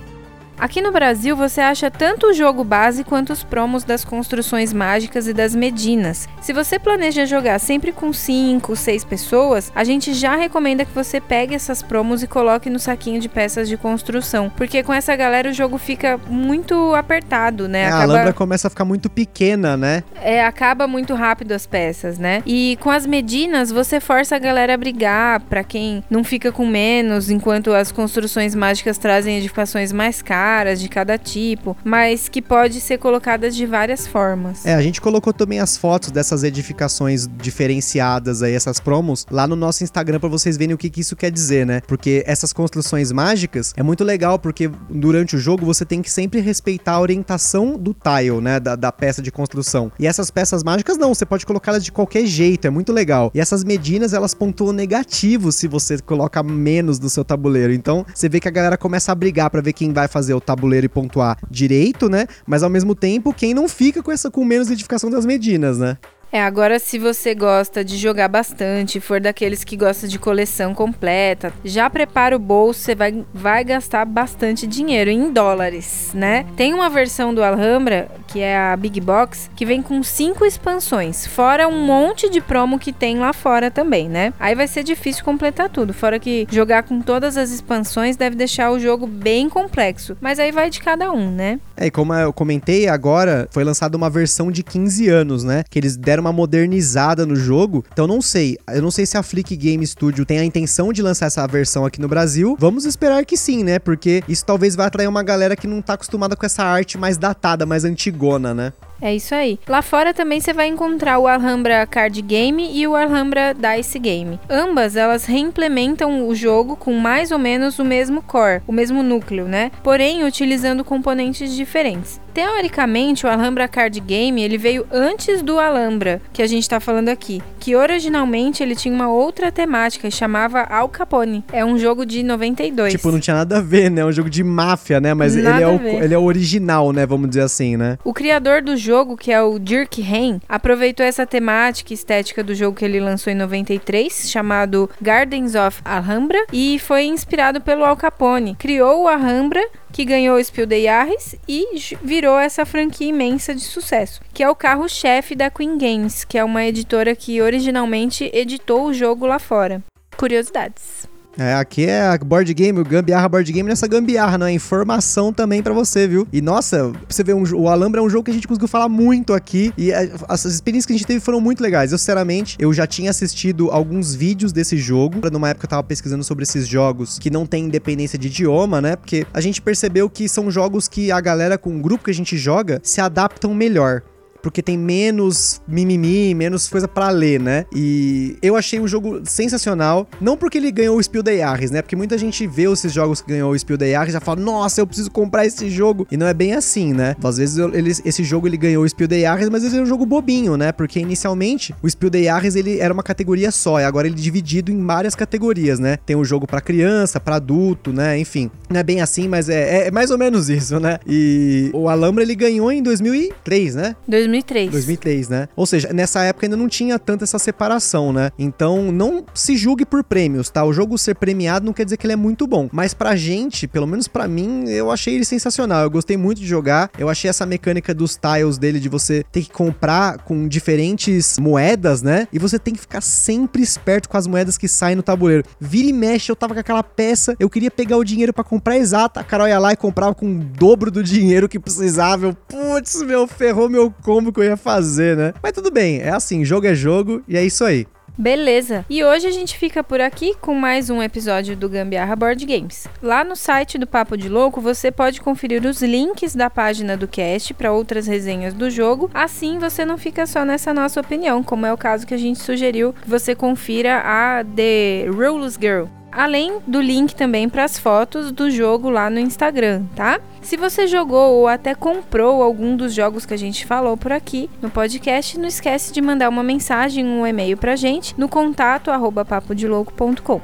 Aqui 0.59 0.81
no 0.81 0.91
Brasil 0.91 1.37
você 1.37 1.61
acha 1.61 1.89
tanto 1.89 2.27
o 2.27 2.33
jogo 2.33 2.65
base 2.65 3.05
quanto 3.05 3.31
os 3.31 3.45
promos 3.45 3.85
das 3.85 4.03
construções 4.03 4.73
mágicas 4.73 5.25
e 5.25 5.31
das 5.33 5.55
medinas. 5.55 6.27
Se 6.41 6.51
você 6.51 6.77
planeja 6.77 7.25
jogar 7.25 7.59
sempre 7.59 7.93
com 7.93 8.11
5, 8.11 8.75
6 8.75 9.05
pessoas, 9.05 9.71
a 9.73 9.85
gente 9.85 10.13
já 10.13 10.35
recomenda 10.35 10.83
que 10.83 10.93
você 10.93 11.21
pegue 11.21 11.55
essas 11.55 11.81
promos 11.81 12.21
e 12.23 12.27
coloque 12.27 12.69
no 12.69 12.77
saquinho 12.77 13.21
de 13.21 13.29
peças 13.29 13.69
de 13.69 13.77
construção, 13.77 14.51
porque 14.57 14.83
com 14.83 14.93
essa 14.93 15.15
galera 15.15 15.49
o 15.49 15.53
jogo 15.53 15.77
fica 15.77 16.19
muito 16.27 16.93
apertado, 16.93 17.69
né? 17.69 17.83
É, 17.83 17.87
acaba... 17.87 18.01
A 18.01 18.03
Alhambra 18.03 18.33
começa 18.33 18.67
a 18.67 18.69
ficar 18.69 18.83
muito 18.83 19.09
pequena, 19.09 19.77
né? 19.77 20.03
É, 20.21 20.43
acaba 20.43 20.87
muito 20.87 21.13
rápido 21.13 21.53
as 21.53 21.65
peças, 21.65 22.19
né? 22.19 22.43
E 22.45 22.77
com 22.81 22.89
as 22.89 23.05
medinas 23.05 23.71
você 23.71 24.01
força 24.01 24.35
a 24.35 24.39
galera 24.39 24.73
a 24.73 24.77
brigar 24.77 25.39
para 25.39 25.63
quem 25.63 26.03
não 26.09 26.21
fica 26.21 26.51
com 26.51 26.65
menos, 26.65 27.29
enquanto 27.29 27.71
as 27.71 27.93
construções 27.93 28.53
mágicas 28.53 28.97
trazem 28.97 29.37
edificações 29.37 29.93
mais 29.93 30.21
caras 30.21 30.48
caras 30.49 30.81
de 30.81 30.89
cada 30.89 31.15
tipo, 31.15 31.77
mas 31.83 32.27
que 32.27 32.41
pode 32.41 32.81
ser 32.81 32.97
colocadas 32.97 33.55
de 33.55 33.67
várias 33.67 34.07
formas. 34.07 34.65
É, 34.65 34.73
a 34.73 34.81
gente 34.81 34.99
colocou 34.99 35.31
também 35.31 35.59
as 35.59 35.77
fotos 35.77 36.09
dessas 36.09 36.43
edificações 36.43 37.29
diferenciadas 37.37 38.41
aí, 38.41 38.55
essas 38.55 38.79
promos, 38.79 39.27
lá 39.29 39.45
no 39.45 39.55
nosso 39.55 39.83
Instagram 39.83 40.19
para 40.19 40.27
vocês 40.27 40.57
verem 40.57 40.73
o 40.73 40.77
que, 40.77 40.89
que 40.89 41.01
isso 41.01 41.15
quer 41.15 41.29
dizer, 41.29 41.67
né? 41.67 41.81
Porque 41.85 42.23
essas 42.25 42.51
construções 42.51 43.11
mágicas 43.11 43.75
é 43.77 43.83
muito 43.83 44.03
legal 44.03 44.39
porque 44.39 44.71
durante 44.89 45.35
o 45.35 45.39
jogo 45.39 45.63
você 45.67 45.85
tem 45.85 46.01
que 46.01 46.09
sempre 46.09 46.39
respeitar 46.39 46.93
a 46.93 46.99
orientação 46.99 47.77
do 47.77 47.93
tile, 47.93 48.41
né? 48.41 48.59
Da, 48.59 48.75
da 48.75 48.91
peça 48.91 49.21
de 49.21 49.31
construção. 49.31 49.91
E 49.99 50.07
essas 50.07 50.31
peças 50.31 50.63
mágicas 50.63 50.97
não, 50.97 51.13
você 51.13 51.27
pode 51.27 51.45
colocá-las 51.45 51.85
de 51.85 51.91
qualquer 51.91 52.25
jeito, 52.25 52.65
é 52.65 52.71
muito 52.71 52.91
legal. 52.91 53.29
E 53.35 53.39
essas 53.39 53.63
medinas 53.63 54.13
elas 54.13 54.33
pontuam 54.33 54.73
negativo 54.73 55.51
se 55.51 55.67
você 55.67 55.99
coloca 55.99 56.41
menos 56.41 56.99
no 56.99 57.07
seu 57.07 57.23
tabuleiro. 57.23 57.71
Então 57.71 58.03
você 58.11 58.27
vê 58.27 58.39
que 58.39 58.47
a 58.47 58.51
galera 58.51 58.79
começa 58.79 59.11
a 59.11 59.15
brigar 59.15 59.51
para 59.51 59.61
ver 59.61 59.73
quem 59.73 59.93
vai 59.93 60.07
fazer 60.07 60.38
tabuleiro 60.41 60.85
e 60.85 60.89
pontuar 60.89 61.37
direito, 61.49 62.09
né? 62.09 62.25
Mas 62.45 62.63
ao 62.63 62.69
mesmo 62.69 62.95
tempo, 62.95 63.33
quem 63.33 63.53
não 63.53 63.67
fica 63.67 64.01
com 64.01 64.11
essa 64.11 64.29
com 64.29 64.43
menos 64.43 64.69
edificação 64.69 65.09
das 65.09 65.25
medinas, 65.25 65.77
né? 65.77 65.97
É, 66.31 66.41
agora 66.43 66.77
se 66.77 66.99
você 66.99 67.33
gosta 67.33 67.83
de 67.83 67.97
jogar 67.97 68.27
bastante, 68.27 68.99
for 68.99 69.19
daqueles 69.19 69.63
que 69.63 69.75
gosta 69.75 70.07
de 70.07 70.19
coleção 70.19 70.75
completa, 70.75 71.51
já 71.65 71.89
prepara 71.89 72.35
o 72.35 72.39
bolso, 72.39 72.81
você 72.81 72.93
vai, 72.93 73.25
vai 73.33 73.63
gastar 73.63 74.05
bastante 74.05 74.67
dinheiro 74.67 75.09
em 75.09 75.33
dólares, 75.33 76.11
né? 76.13 76.45
Tem 76.55 76.71
uma 76.71 76.87
versão 76.87 77.33
do 77.33 77.43
Alhambra, 77.43 78.09
que 78.27 78.39
é 78.41 78.55
a 78.55 78.77
Big 78.77 79.01
Box, 79.01 79.49
que 79.55 79.65
vem 79.65 79.81
com 79.81 80.03
cinco 80.03 80.45
expansões, 80.45 81.25
fora 81.25 81.67
um 81.67 81.83
monte 81.83 82.29
de 82.29 82.41
promo 82.41 82.77
que 82.77 82.93
tem 82.93 83.17
lá 83.17 83.33
fora 83.33 83.71
também, 83.71 84.07
né? 84.07 84.31
Aí 84.39 84.53
vai 84.53 84.67
ser 84.67 84.83
difícil 84.83 85.25
completar 85.25 85.67
tudo, 85.69 85.95
fora 85.95 86.19
que 86.19 86.47
jogar 86.51 86.83
com 86.83 87.01
todas 87.01 87.37
as 87.37 87.49
expansões 87.49 88.15
deve 88.15 88.35
deixar 88.35 88.71
o 88.71 88.79
jogo 88.79 89.07
bem 89.07 89.49
complexo, 89.49 90.15
mas 90.21 90.37
aí 90.37 90.51
vai 90.51 90.69
de 90.69 90.79
cada 90.79 91.11
um, 91.11 91.31
né? 91.31 91.59
É, 91.75 91.87
e 91.87 91.91
como 91.91 92.13
eu 92.13 92.31
comentei 92.31 92.87
agora, 92.87 93.47
foi 93.51 93.63
lançada 93.63 93.97
uma 93.97 94.09
versão 94.11 94.51
de 94.51 94.61
15 94.61 95.09
anos, 95.09 95.43
né? 95.43 95.63
Que 95.67 95.79
eles 95.79 95.97
deram 95.97 96.18
deram 96.19 96.21
uma 96.21 96.33
modernizada 96.33 97.25
no 97.25 97.35
jogo. 97.35 97.83
Então 97.91 98.05
não 98.05 98.21
sei. 98.21 98.57
Eu 98.67 98.81
não 98.81 98.91
sei 98.91 99.05
se 99.05 99.17
a 99.17 99.23
Flick 99.23 99.55
Game 99.55 99.85
Studio 99.85 100.25
tem 100.25 100.39
a 100.39 100.43
intenção 100.43 100.93
de 100.93 101.01
lançar 101.01 101.27
essa 101.27 101.47
versão 101.47 101.85
aqui 101.85 101.99
no 101.99 102.07
Brasil. 102.07 102.55
Vamos 102.59 102.85
esperar 102.85 103.25
que 103.25 103.37
sim, 103.37 103.63
né? 103.63 103.79
Porque 103.79 104.23
isso 104.27 104.45
talvez 104.45 104.75
vai 104.75 104.87
atrair 104.87 105.07
uma 105.07 105.23
galera 105.23 105.55
que 105.55 105.67
não 105.67 105.81
tá 105.81 105.93
acostumada 105.93 106.35
com 106.35 106.45
essa 106.45 106.63
arte 106.63 106.97
mais 106.97 107.17
datada, 107.17 107.65
mais 107.65 107.85
antigona, 107.85 108.53
né? 108.53 108.73
É 109.01 109.15
isso 109.15 109.33
aí. 109.33 109.57
Lá 109.67 109.81
fora 109.81 110.13
também 110.13 110.41
você 110.41 110.51
vai 110.51 110.67
encontrar 110.67 111.19
o 111.19 111.27
Alhambra 111.27 111.87
Card 111.87 112.21
Game 112.21 112.69
e 112.73 112.85
o 112.85 112.95
Alhambra 112.95 113.53
Dice 113.53 113.97
Game. 113.97 114.37
Ambas 114.49 114.97
elas 114.97 115.23
reimplementam 115.23 116.27
o 116.27 116.35
jogo 116.35 116.75
com 116.75 116.93
mais 116.93 117.31
ou 117.31 117.39
menos 117.39 117.79
o 117.79 117.85
mesmo 117.85 118.21
core, 118.21 118.61
o 118.67 118.73
mesmo 118.73 119.01
núcleo, 119.01 119.45
né? 119.47 119.71
Porém, 119.83 120.25
utilizando 120.25 120.83
componentes 120.83 121.55
diferentes. 121.55 122.19
Teoricamente, 122.39 123.25
o 123.25 123.29
Alhambra 123.29 123.67
Card 123.67 123.99
Game 123.99 124.41
ele 124.41 124.57
veio 124.57 124.87
antes 124.93 125.41
do 125.41 125.59
Alhambra, 125.59 126.21
que 126.31 126.41
a 126.41 126.47
gente 126.47 126.61
está 126.61 126.79
falando 126.79 127.09
aqui, 127.09 127.43
que 127.59 127.75
originalmente 127.75 128.63
ele 128.63 128.77
tinha 128.77 128.95
uma 128.95 129.09
outra 129.09 129.51
temática 129.51 130.07
e 130.07 130.11
chamava 130.11 130.61
Al 130.61 130.87
Capone. 130.87 131.43
É 131.51 131.65
um 131.65 131.77
jogo 131.77 132.05
de 132.05 132.23
92. 132.23 132.93
Tipo, 132.93 133.11
não 133.11 133.19
tinha 133.19 133.35
nada 133.35 133.57
a 133.57 133.61
ver, 133.61 133.91
né? 133.91 133.99
É 133.99 134.05
um 134.05 134.11
jogo 134.13 134.29
de 134.29 134.41
máfia, 134.41 135.01
né? 135.01 135.13
Mas 135.13 135.35
ele 135.35 135.49
é, 135.49 135.67
o, 135.67 135.81
ele 135.81 136.13
é 136.13 136.17
o 136.17 136.23
original, 136.23 136.93
né? 136.93 137.05
Vamos 137.05 137.27
dizer 137.27 137.41
assim, 137.41 137.75
né? 137.75 137.97
O 138.05 138.13
criador 138.13 138.61
do 138.61 138.77
jogo, 138.77 139.17
que 139.17 139.33
é 139.33 139.41
o 139.41 139.59
Dirk 139.59 140.01
Hain, 140.01 140.39
aproveitou 140.47 141.05
essa 141.05 141.25
temática 141.25 141.93
estética 141.93 142.41
do 142.41 142.55
jogo 142.55 142.77
que 142.77 142.85
ele 142.85 143.01
lançou 143.01 143.33
em 143.33 143.35
93, 143.35 144.31
chamado 144.31 144.89
Gardens 145.01 145.55
of 145.55 145.81
Alhambra, 145.83 146.39
e 146.53 146.79
foi 146.79 147.03
inspirado 147.03 147.59
pelo 147.59 147.83
Al 147.83 147.97
Capone. 147.97 148.55
Criou 148.57 149.03
o 149.03 149.07
Alhambra 149.09 149.61
que 149.91 150.05
ganhou 150.05 150.37
o 150.37 150.43
Spiel 150.43 150.67
des 150.67 150.83
Jahres 150.83 151.35
e 151.47 151.65
virou 152.01 152.37
essa 152.37 152.65
franquia 152.65 153.07
imensa 153.07 153.53
de 153.53 153.61
sucesso, 153.61 154.21
que 154.33 154.43
é 154.43 154.49
o 154.49 154.55
carro-chefe 154.55 155.35
da 155.35 155.49
Queen 155.49 155.77
Games, 155.77 156.23
que 156.23 156.37
é 156.37 156.43
uma 156.43 156.65
editora 156.65 157.15
que 157.15 157.41
originalmente 157.41 158.29
editou 158.33 158.85
o 158.85 158.93
jogo 158.93 159.25
lá 159.25 159.39
fora. 159.39 159.83
Curiosidades. 160.17 161.07
É, 161.39 161.53
aqui 161.53 161.85
é 161.85 162.01
a 162.01 162.17
board 162.17 162.53
game, 162.53 162.77
o 162.77 162.83
gambiarra 162.83 163.29
board 163.29 163.49
game 163.49 163.67
nessa 163.67 163.87
gambiarra, 163.87 164.37
não 164.37 164.45
é 164.45 164.51
informação 164.51 165.31
também 165.31 165.63
para 165.63 165.73
você, 165.73 166.05
viu? 166.05 166.27
E 166.33 166.41
nossa, 166.41 166.91
você 167.07 167.23
vê, 167.23 167.33
um, 167.33 167.43
o 167.55 167.69
Alhambra 167.69 168.01
é 168.01 168.03
um 168.03 168.09
jogo 168.09 168.25
que 168.25 168.31
a 168.31 168.33
gente 168.33 168.45
conseguiu 168.45 168.67
falar 168.67 168.89
muito 168.89 169.33
aqui 169.33 169.73
e 169.77 169.93
a, 169.93 170.09
as 170.27 170.43
experiências 170.43 170.85
que 170.85 170.91
a 170.91 170.97
gente 170.97 171.07
teve 171.07 171.21
foram 171.21 171.39
muito 171.39 171.61
legais. 171.61 171.93
Eu, 171.93 171.97
sinceramente, 171.97 172.57
eu 172.59 172.73
já 172.73 172.85
tinha 172.85 173.09
assistido 173.09 173.71
alguns 173.71 174.13
vídeos 174.13 174.51
desse 174.51 174.75
jogo, 174.75 175.21
numa 175.31 175.49
época 175.49 175.65
eu 175.65 175.69
tava 175.69 175.83
pesquisando 175.83 176.25
sobre 176.25 176.43
esses 176.43 176.67
jogos 176.67 177.17
que 177.17 177.29
não 177.29 177.45
tem 177.45 177.65
independência 177.65 178.19
de 178.19 178.27
idioma, 178.27 178.81
né? 178.81 178.97
Porque 178.97 179.25
a 179.33 179.39
gente 179.39 179.61
percebeu 179.61 180.09
que 180.09 180.27
são 180.27 180.51
jogos 180.51 180.89
que 180.89 181.09
a 181.09 181.21
galera 181.21 181.57
com 181.57 181.77
o 181.77 181.81
grupo 181.81 182.03
que 182.03 182.11
a 182.11 182.13
gente 182.13 182.37
joga 182.37 182.81
se 182.83 182.99
adaptam 182.99 183.53
melhor 183.53 184.01
porque 184.41 184.61
tem 184.61 184.77
menos 184.77 185.61
mimimi, 185.67 186.33
menos 186.33 186.67
coisa 186.67 186.87
para 186.87 187.09
ler, 187.09 187.39
né? 187.39 187.65
E 187.73 188.37
eu 188.41 188.55
achei 188.55 188.79
o 188.79 188.87
jogo 188.87 189.21
sensacional, 189.23 190.07
não 190.19 190.37
porque 190.37 190.57
ele 190.57 190.71
ganhou 190.71 190.97
o 190.97 191.03
Spiel 191.03 191.23
des 191.23 191.39
Jahres, 191.39 191.71
né? 191.71 191.81
Porque 191.81 191.95
muita 191.95 192.17
gente 192.17 192.45
vê 192.47 192.71
esses 192.71 192.91
jogos 192.91 193.21
que 193.21 193.29
ganhou 193.29 193.51
o 193.51 193.59
Spiel 193.59 193.77
des 193.77 193.91
Jahres 193.91 194.09
e 194.09 194.13
já 194.13 194.19
fala, 194.19 194.39
nossa, 194.39 194.81
eu 194.81 194.87
preciso 194.87 195.11
comprar 195.11 195.45
esse 195.45 195.69
jogo. 195.69 196.07
E 196.11 196.17
não 196.17 196.27
é 196.27 196.33
bem 196.33 196.53
assim, 196.53 196.93
né? 196.93 197.15
Às 197.23 197.37
vezes 197.37 197.57
ele, 197.57 197.91
esse 198.05 198.23
jogo 198.23 198.47
ele 198.47 198.57
ganhou 198.57 198.83
o 198.83 198.89
Spiel 198.89 199.07
des 199.07 199.21
Jahres, 199.21 199.49
mas 199.49 199.63
ele 199.63 199.77
é 199.77 199.81
um 199.81 199.85
jogo 199.85 200.05
bobinho, 200.05 200.57
né? 200.57 200.71
Porque 200.71 200.99
inicialmente 200.99 201.73
o 201.81 201.89
Spiel 201.89 202.09
des 202.09 202.25
Jahres 202.25 202.55
ele 202.55 202.79
era 202.79 202.93
uma 202.93 203.03
categoria 203.03 203.51
só, 203.51 203.79
e 203.79 203.83
agora 203.83 204.07
ele 204.07 204.15
é 204.15 204.19
dividido 204.19 204.71
em 204.71 204.85
várias 204.85 205.15
categorias, 205.15 205.79
né? 205.79 205.97
Tem 206.05 206.15
o 206.15 206.19
um 206.19 206.25
jogo 206.25 206.47
para 206.47 206.61
criança, 206.61 207.19
para 207.19 207.35
adulto, 207.35 207.91
né? 207.91 208.17
Enfim, 208.17 208.49
não 208.69 208.79
é 208.79 208.83
bem 208.83 209.01
assim, 209.01 209.27
mas 209.27 209.49
é, 209.49 209.87
é, 209.87 209.91
mais 209.91 210.11
ou 210.11 210.17
menos 210.17 210.49
isso, 210.49 210.79
né? 210.79 210.99
E 211.07 211.69
o 211.73 211.89
Alhambra 211.89 212.23
ele 212.23 212.35
ganhou 212.35 212.71
em 212.71 212.81
2003, 212.81 213.75
né? 213.75 213.95
2003. 214.07 214.28
2003. 214.29 214.71
2003, 214.71 215.29
né? 215.29 215.47
Ou 215.55 215.65
seja, 215.65 215.91
nessa 215.93 216.23
época 216.23 216.45
ainda 216.45 216.57
não 216.57 216.67
tinha 216.67 216.97
tanta 216.97 217.23
essa 217.23 217.39
separação, 217.39 218.13
né? 218.13 218.31
Então 218.37 218.91
não 218.91 219.25
se 219.33 219.57
julgue 219.57 219.85
por 219.85 220.03
prêmios, 220.03 220.49
tá? 220.49 220.63
O 220.63 220.73
jogo 220.73 220.97
ser 220.97 221.15
premiado 221.15 221.65
não 221.65 221.73
quer 221.73 221.83
dizer 221.83 221.97
que 221.97 222.05
ele 222.05 222.13
é 222.13 222.17
muito 222.17 222.47
bom, 222.47 222.69
mas 222.71 222.93
pra 222.93 223.15
gente, 223.15 223.67
pelo 223.67 223.87
menos 223.87 224.07
pra 224.07 224.27
mim, 224.27 224.65
eu 224.69 224.91
achei 224.91 225.15
ele 225.15 225.25
sensacional. 225.25 225.83
Eu 225.83 225.89
gostei 225.89 226.17
muito 226.17 226.39
de 226.39 226.47
jogar. 226.47 226.89
Eu 226.97 227.09
achei 227.09 227.29
essa 227.29 227.45
mecânica 227.45 227.93
dos 227.93 228.17
tiles 228.17 228.57
dele 228.57 228.79
de 228.79 228.89
você 228.89 229.23
ter 229.31 229.43
que 229.43 229.51
comprar 229.51 230.19
com 230.19 230.47
diferentes 230.47 231.37
moedas, 231.39 232.01
né? 232.01 232.27
E 232.31 232.39
você 232.39 232.59
tem 232.59 232.73
que 232.73 232.79
ficar 232.79 233.01
sempre 233.01 233.61
esperto 233.61 234.09
com 234.09 234.17
as 234.17 234.27
moedas 234.27 234.57
que 234.57 234.67
saem 234.67 234.95
no 234.95 235.03
tabuleiro. 235.03 235.43
Vira 235.59 235.89
e 235.89 235.93
mexe, 235.93 236.31
eu 236.31 236.35
tava 236.35 236.53
com 236.53 236.59
aquela 236.59 236.83
peça, 236.83 237.35
eu 237.39 237.49
queria 237.49 237.71
pegar 237.71 237.97
o 237.97 238.03
dinheiro 238.03 238.33
para 238.33 238.43
comprar 238.43 238.77
exata, 238.77 239.19
a 239.19 239.23
Carol 239.23 239.47
ia 239.47 239.59
lá 239.59 239.73
e 239.73 239.77
comprava 239.77 240.13
com 240.15 240.25
o 240.25 240.39
dobro 240.39 240.91
do 240.91 241.03
dinheiro 241.03 241.47
que 241.47 241.59
precisava. 241.59 242.27
Eu, 242.27 242.33
putz, 242.33 243.01
meu, 243.03 243.27
ferrou 243.27 243.69
meu 243.69 243.93
combo 244.19 244.33
que 244.33 244.39
eu 244.41 244.43
ia 244.43 244.57
fazer, 244.57 245.15
né? 245.15 245.33
Mas 245.41 245.53
tudo 245.53 245.71
bem, 245.71 246.01
é 246.01 246.09
assim, 246.09 246.43
jogo 246.43 246.67
é 246.67 246.75
jogo 246.75 247.23
e 247.27 247.37
é 247.37 247.43
isso 247.43 247.63
aí. 247.63 247.87
Beleza. 248.17 248.85
E 248.89 249.01
hoje 249.01 249.27
a 249.27 249.31
gente 249.31 249.57
fica 249.57 249.81
por 249.81 250.01
aqui 250.01 250.35
com 250.41 250.53
mais 250.53 250.89
um 250.89 251.01
episódio 251.01 251.55
do 251.55 251.69
Gambiarra 251.69 252.17
Board 252.17 252.45
Games. 252.45 252.85
Lá 253.01 253.23
no 253.23 253.33
site 253.33 253.77
do 253.77 253.87
Papo 253.87 254.17
de 254.17 254.27
Louco 254.27 254.59
você 254.59 254.91
pode 254.91 255.21
conferir 255.21 255.65
os 255.65 255.81
links 255.81 256.35
da 256.35 256.49
página 256.49 256.97
do 256.97 257.07
cast 257.07 257.53
para 257.53 257.71
outras 257.71 258.07
resenhas 258.07 258.53
do 258.53 258.69
jogo. 258.69 259.09
Assim 259.13 259.57
você 259.57 259.85
não 259.85 259.97
fica 259.97 260.27
só 260.27 260.43
nessa 260.43 260.73
nossa 260.73 260.99
opinião, 260.99 261.41
como 261.41 261.65
é 261.65 261.71
o 261.71 261.77
caso 261.77 262.05
que 262.05 262.13
a 262.13 262.17
gente 262.17 262.39
sugeriu 262.39 262.91
que 262.91 263.09
você 263.09 263.33
confira 263.33 264.01
a 264.03 264.43
The 264.43 265.05
Rules 265.07 265.57
Girl. 265.57 265.85
Além 266.11 266.59
do 266.65 266.81
link 266.81 267.15
também 267.15 267.47
para 267.47 267.63
as 267.63 267.77
fotos 267.77 268.31
do 268.31 268.49
jogo 268.49 268.89
lá 268.89 269.09
no 269.09 269.19
Instagram, 269.19 269.83
tá? 269.95 270.19
Se 270.41 270.57
você 270.57 270.87
jogou 270.87 271.35
ou 271.35 271.47
até 271.47 271.75
comprou 271.75 272.41
algum 272.41 272.75
dos 272.75 272.93
jogos 272.93 273.25
que 273.25 273.33
a 273.33 273.37
gente 273.37 273.65
falou 273.65 273.95
por 273.95 274.11
aqui 274.11 274.49
no 274.61 274.69
podcast, 274.69 275.37
não 275.37 275.47
esquece 275.47 275.93
de 275.93 276.01
mandar 276.01 276.29
uma 276.29 276.41
mensagem, 276.41 277.05
um 277.05 277.27
e-mail 277.27 277.55
pra 277.57 277.75
gente 277.75 278.15
no 278.17 278.27
contato. 278.27 278.89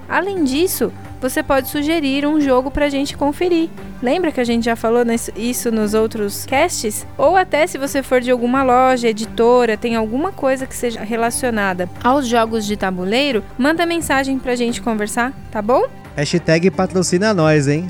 Além 0.08 0.44
disso, 0.44 0.94
você 1.30 1.42
pode 1.42 1.70
sugerir 1.70 2.26
um 2.28 2.40
jogo 2.40 2.70
pra 2.70 2.88
gente 2.88 3.18
conferir. 3.18 3.70
Lembra 4.02 4.32
que 4.32 4.40
a 4.40 4.44
gente 4.44 4.66
já 4.66 4.76
falou 4.76 5.04
isso 5.36 5.72
nos 5.72 5.96
outros 5.96 6.46
casts? 6.46 7.06
Ou 7.18 7.36
até 7.36 7.66
se 7.66 7.80
você 7.80 8.04
for 8.04 8.22
de 8.22 8.30
alguma 8.30 8.62
loja, 8.62 9.08
editora, 9.08 9.76
tem 9.76 9.96
alguma 9.96 10.32
coisa 10.32 10.68
que 10.68 10.76
seja 10.76 11.02
relacionada 11.02 11.90
aos 12.04 12.28
jogos 12.28 12.64
de 12.66 12.78
tabuleiro, 12.78 13.44
manda 13.58 13.86
mensagem 13.88 14.38
pra 14.38 14.56
gente 14.56 14.82
conversar, 14.82 15.34
tá 15.52 15.62
bom? 15.64 15.86
Hashtag 16.16 16.70
patrocina 16.70 17.34
nós, 17.34 17.68
hein? 17.68 17.90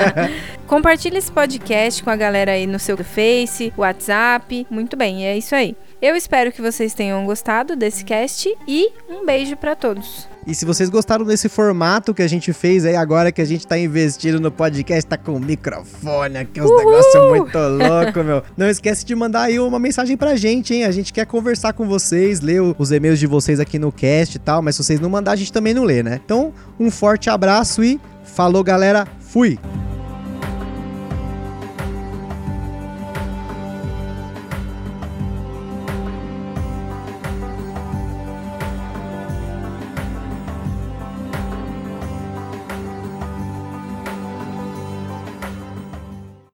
Compartilhe 0.66 1.18
esse 1.18 1.30
podcast 1.30 2.02
com 2.02 2.08
a 2.08 2.16
galera 2.16 2.52
aí 2.52 2.66
no 2.66 2.78
seu 2.78 2.96
Face, 2.96 3.72
WhatsApp. 3.76 4.66
Muito 4.70 4.96
bem, 4.96 5.26
é 5.26 5.36
isso 5.36 5.54
aí. 5.54 5.76
Eu 6.02 6.16
espero 6.16 6.50
que 6.50 6.60
vocês 6.60 6.94
tenham 6.94 7.24
gostado 7.24 7.76
desse 7.76 8.04
cast 8.04 8.52
e 8.66 8.90
um 9.08 9.24
beijo 9.24 9.56
para 9.56 9.76
todos. 9.76 10.26
E 10.44 10.52
se 10.52 10.64
vocês 10.64 10.90
gostaram 10.90 11.24
desse 11.24 11.48
formato 11.48 12.12
que 12.12 12.22
a 12.22 12.26
gente 12.26 12.52
fez 12.52 12.84
aí 12.84 12.96
agora 12.96 13.30
que 13.30 13.40
a 13.40 13.44
gente 13.44 13.64
tá 13.64 13.78
investindo 13.78 14.40
no 14.40 14.50
podcast, 14.50 15.08
tá 15.08 15.16
com 15.16 15.38
microfone 15.38 16.38
aqui, 16.38 16.60
uns 16.60 16.76
negócios 16.76 17.30
muito 17.30 17.56
loucos, 17.56 18.26
meu. 18.26 18.42
Não 18.56 18.68
esquece 18.68 19.04
de 19.06 19.14
mandar 19.14 19.42
aí 19.42 19.60
uma 19.60 19.78
mensagem 19.78 20.16
pra 20.16 20.34
gente, 20.34 20.74
hein? 20.74 20.82
A 20.82 20.90
gente 20.90 21.12
quer 21.12 21.24
conversar 21.24 21.72
com 21.72 21.86
vocês, 21.86 22.40
ler 22.40 22.60
os 22.60 22.90
e-mails 22.90 23.20
de 23.20 23.28
vocês 23.28 23.60
aqui 23.60 23.78
no 23.78 23.92
cast 23.92 24.36
e 24.36 24.40
tal, 24.40 24.60
mas 24.60 24.74
se 24.74 24.82
vocês 24.82 24.98
não 24.98 25.08
mandar, 25.08 25.30
a 25.30 25.36
gente 25.36 25.52
também 25.52 25.72
não 25.72 25.84
lê, 25.84 26.02
né? 26.02 26.20
Então, 26.24 26.52
um 26.80 26.90
forte 26.90 27.30
abraço 27.30 27.84
e 27.84 28.00
falou, 28.24 28.64
galera. 28.64 29.06
Fui! 29.20 29.56